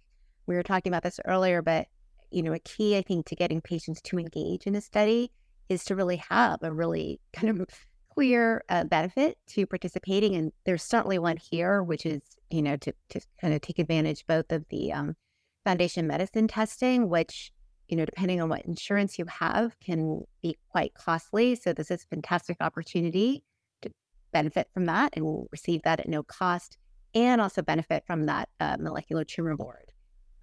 [0.48, 1.88] we were talking about this earlier, but
[2.32, 5.32] you know a key I think to getting patients to engage in a study
[5.70, 7.68] is to really have a really kind of
[8.14, 12.94] clear uh, benefit to participating, and there's certainly one here, which is you know to
[13.10, 15.16] to kind of take advantage both of the um,
[15.64, 17.52] foundation medicine testing, which
[17.88, 21.56] you know depending on what insurance you have can be quite costly.
[21.56, 23.44] So this is a fantastic opportunity
[23.82, 23.89] to
[24.32, 26.78] benefit from that, and we'll receive that at no cost,
[27.14, 29.91] and also benefit from that uh, molecular tumor board,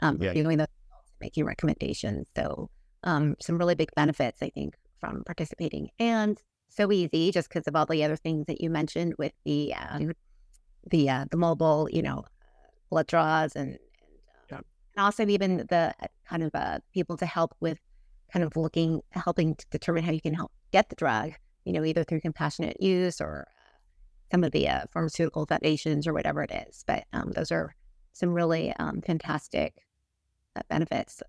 [0.00, 0.32] um, yeah.
[0.32, 0.68] doing the
[1.20, 2.28] making recommendations.
[2.36, 2.70] So
[3.04, 7.74] um, some really big benefits, I think, from participating and so easy just because of
[7.74, 10.12] all the other things that you mentioned with the um,
[10.90, 12.24] the uh, the mobile, you know,
[12.90, 13.78] blood draws and and, um,
[14.50, 14.56] yeah.
[14.96, 17.78] and also even the uh, kind of uh, people to help with
[18.32, 21.32] kind of looking helping to determine how you can help get the drug,
[21.64, 23.78] you know, either through compassionate use or uh,
[24.30, 26.84] some of the uh, pharmaceutical foundations or whatever it is.
[26.86, 27.74] But um, those are
[28.12, 29.74] some really um, fantastic
[30.68, 31.22] benefits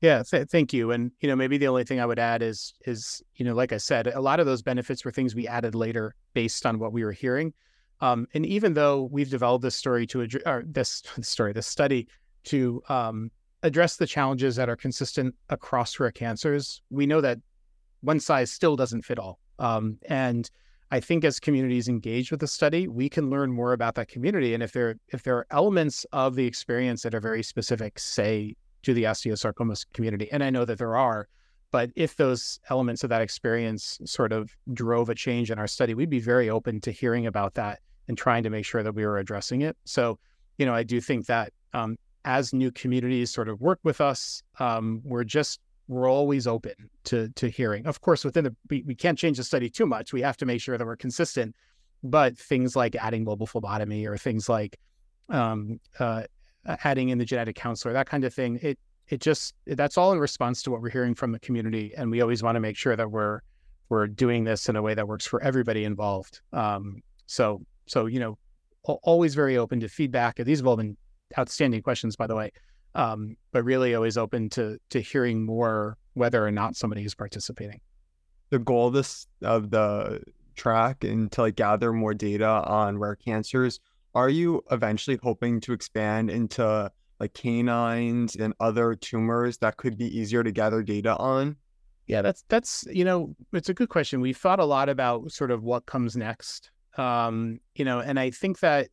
[0.00, 0.92] yeah, th- thank you.
[0.92, 3.72] And you know, maybe the only thing I would add is is you know, like
[3.72, 6.92] I said, a lot of those benefits were things we added later based on what
[6.92, 7.52] we were hearing.
[8.00, 12.06] Um, and even though we've developed this story to address or this story, this study
[12.44, 13.30] to um,
[13.64, 17.38] address the challenges that are consistent across rare cancers, we know that
[18.02, 19.40] one size still doesn't fit all.
[19.58, 20.48] Um, and
[20.90, 24.54] I think as communities engage with the study, we can learn more about that community.
[24.54, 28.56] And if there if there are elements of the experience that are very specific, say
[28.84, 30.30] to the osteosarcoma community.
[30.32, 31.28] And I know that there are.
[31.70, 35.94] but if those elements of that experience sort of drove a change in our study,
[35.94, 39.04] we'd be very open to hearing about that and trying to make sure that we
[39.04, 39.76] were addressing it.
[39.84, 40.18] So,
[40.56, 44.42] you know, I do think that um, as new communities sort of work with us,
[44.58, 46.74] um, we're just we're always open
[47.04, 47.86] to to hearing.
[47.86, 50.12] Of course, within the we, we can't change the study too much.
[50.12, 51.56] We have to make sure that we're consistent.
[52.04, 54.78] But things like adding mobile phlebotomy or things like
[55.30, 56.24] um, uh,
[56.84, 58.78] adding in the genetic counselor, that kind of thing, it
[59.08, 62.20] it just that's all in response to what we're hearing from the community, and we
[62.20, 63.40] always want to make sure that we're
[63.88, 66.40] we're doing this in a way that works for everybody involved.
[66.52, 68.38] Um, so so you know,
[68.82, 70.36] always very open to feedback.
[70.36, 70.96] These have all been
[71.38, 72.52] outstanding questions, by the way,
[72.94, 77.80] um, but really always open to to hearing more whether or not somebody is participating.
[78.50, 80.22] The goal of this of the
[80.56, 83.80] track and to like gather more data on rare cancers.
[84.14, 90.06] Are you eventually hoping to expand into like canines and other tumors that could be
[90.18, 91.56] easier to gather data on?
[92.06, 94.20] Yeah, that's that's you know it's a good question.
[94.20, 98.30] We've thought a lot about sort of what comes next, um, you know, and I
[98.30, 98.88] think that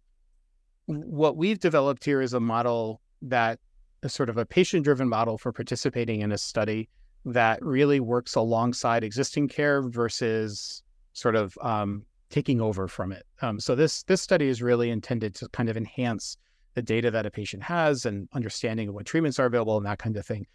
[0.85, 3.59] what we've developed here is a model that
[4.05, 6.87] is sort of a patient-driven model for participating in a study
[7.25, 10.83] that really works alongside existing care versus
[11.13, 13.25] sort of um, taking over from it.
[13.41, 16.37] Um, so this this study is really intended to kind of enhance
[16.75, 19.97] the data that a patient has and understanding of what treatments are available and that
[19.99, 20.45] kind of thing.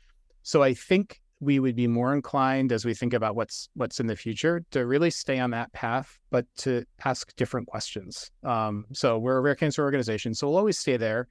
[0.42, 4.06] So I think we would be more inclined as we think about what's what's in
[4.06, 8.30] the future to really stay on that path, but to ask different questions.
[8.44, 11.28] Um, so we're a rare cancer organization, so we'll always stay there.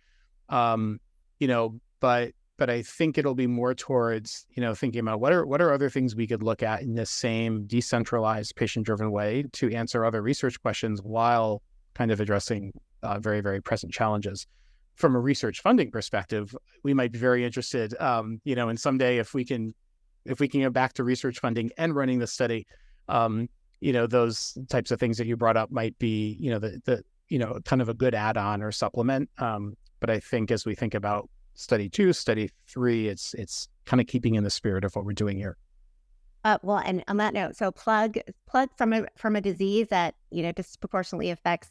[0.50, 1.00] Um,
[1.40, 5.34] you know, but but I think it'll be more towards you know thinking about what
[5.34, 9.12] are what are other things we could look at in this same decentralized patient driven
[9.12, 11.62] way to answer other research questions while
[11.94, 12.74] kind of addressing
[13.04, 14.46] uh, very very present challenges
[15.00, 19.18] from a research funding perspective, we might be very interested, um, you know, and someday
[19.18, 19.74] if we can,
[20.26, 22.68] if we can get back to research funding and running the study,
[23.08, 23.48] um,
[23.80, 26.82] you know, those types of things that you brought up might be, you know, the
[26.84, 29.30] the you know, kind of a good add-on or supplement.
[29.38, 34.00] Um, but I think as we think about study two, study three, it's it's kind
[34.02, 35.58] of keeping in the spirit of what we're doing here.
[36.46, 40.16] Uh, well, and on that note, so plug plug from a from a disease that
[40.32, 41.70] you know disproportionately affects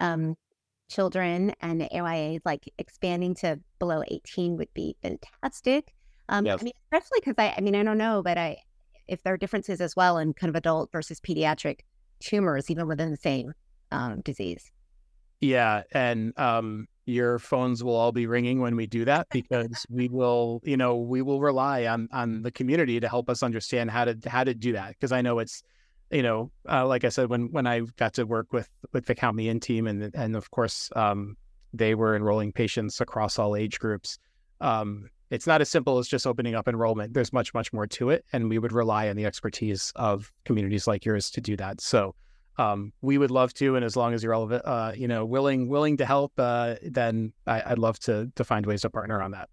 [0.00, 0.36] um,
[0.88, 5.92] children and AYA, like expanding to below 18 would be fantastic.
[6.28, 6.60] Um, yes.
[6.60, 8.58] I mean, especially because I, I mean, I don't know, but I,
[9.06, 11.80] if there are differences as well in kind of adult versus pediatric
[12.20, 13.52] tumors, even within the same
[13.90, 14.70] um, disease.
[15.40, 15.82] Yeah.
[15.92, 20.60] And um, your phones will all be ringing when we do that because we will,
[20.62, 24.16] you know, we will rely on on the community to help us understand how to
[24.26, 24.90] how to do that.
[24.90, 25.62] Because I know it's
[26.10, 29.14] you know, uh, like I said, when when I got to work with with the
[29.14, 31.36] Count Me In team, and and of course, um,
[31.72, 34.18] they were enrolling patients across all age groups.
[34.60, 37.14] Um, it's not as simple as just opening up enrollment.
[37.14, 40.86] There's much much more to it, and we would rely on the expertise of communities
[40.86, 41.80] like yours to do that.
[41.80, 42.14] So.
[42.58, 45.68] Um, we would love to, and as long as you're all, uh, you know, willing
[45.68, 49.30] willing to help, uh, then I, would love to to find ways to partner on
[49.30, 49.48] that.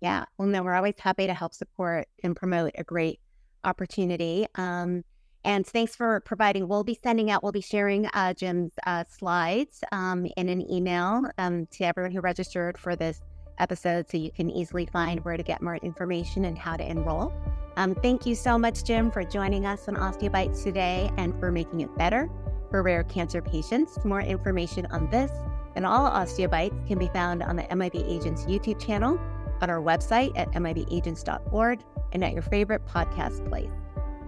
[0.00, 3.20] Yeah, well, no, we're always happy to help support and promote a great
[3.64, 4.46] opportunity.
[4.56, 5.04] Um,
[5.44, 6.68] and thanks for providing.
[6.68, 11.22] We'll be sending out, we'll be sharing uh, Jim's uh, slides um, in an email
[11.38, 13.20] um, to everyone who registered for this
[13.58, 17.32] episode so you can easily find where to get more information and how to enroll.
[17.76, 21.80] Um, thank you so much, Jim, for joining us on Osteobites today and for making
[21.80, 22.28] it better
[22.70, 24.02] for rare cancer patients.
[24.04, 25.30] More information on this
[25.74, 29.18] and all Osteobites can be found on the MIB Agents YouTube channel,
[29.60, 31.80] on our website at mibagents.org,
[32.12, 33.70] and at your favorite podcast place.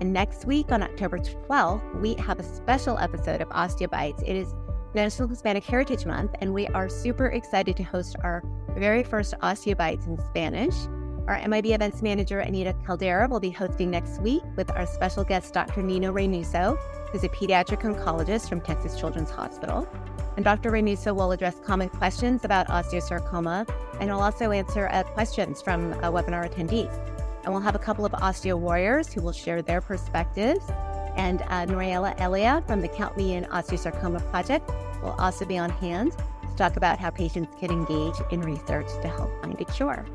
[0.01, 4.23] And next week on October 12th, we have a special episode of Osteobites.
[4.23, 4.55] It is
[4.95, 8.43] National Hispanic Heritage Month, and we are super excited to host our
[8.79, 10.75] very first Osteobites in Spanish.
[11.27, 15.55] Our MIB events manager, Anita Caldera, will be hosting next week with our special guest,
[15.55, 15.83] Dr.
[15.83, 16.77] Nino Reynoso,
[17.11, 19.89] who's a pediatric oncologist from Texas Children's Hospital.
[20.37, 20.71] And Dr.
[20.71, 23.67] Reynoso will address common questions about osteosarcoma,
[24.01, 26.93] and he'll also answer uh, questions from uh, webinar attendees.
[27.45, 30.65] And we'll have a couple of osteo warriors who will share their perspectives.
[31.17, 34.69] And uh, Noriella Elia from the Count Me In Osteosarcoma Project
[35.03, 36.17] will also be on hand
[36.55, 40.07] to talk about how patients can engage in research to help find a cure.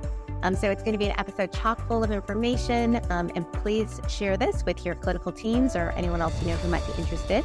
[0.41, 3.01] Um, so it's going to be an episode chock full of information.
[3.09, 6.69] Um, and please share this with your clinical teams or anyone else you know who
[6.69, 7.43] might be interested.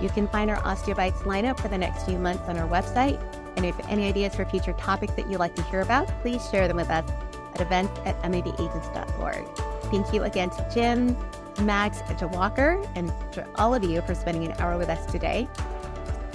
[0.00, 3.22] You can find our Osteobites lineup for the next few months on our website.
[3.56, 6.68] And if any ideas for future topics that you'd like to hear about, please share
[6.68, 7.08] them with us
[7.54, 9.46] at events at mibagents.org.
[9.90, 11.16] Thank you again to Jim,
[11.62, 15.10] Max, and to Walker, and to all of you for spending an hour with us
[15.10, 15.48] today.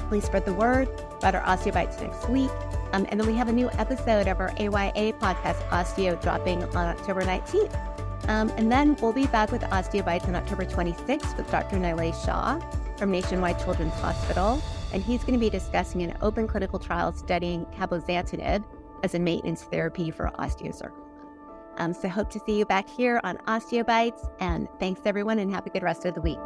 [0.09, 0.89] Please spread the word
[1.19, 2.49] about our Osteobites next week.
[2.93, 6.87] Um, and then we have a new episode of our AYA podcast, Osteo, dropping on
[6.87, 8.27] October 19th.
[8.27, 11.77] Um, and then we'll be back with Osteobites on October 26th with Dr.
[11.77, 12.59] Nilay Shah
[12.97, 14.59] from Nationwide Children's Hospital.
[14.91, 18.63] And he's going to be discussing an open clinical trial studying cabozantinib
[19.03, 21.05] as a maintenance therapy for osteosarcoma.
[21.77, 24.27] Um, so hope to see you back here on Osteobites.
[24.39, 26.39] And thanks everyone and have a good rest of the week.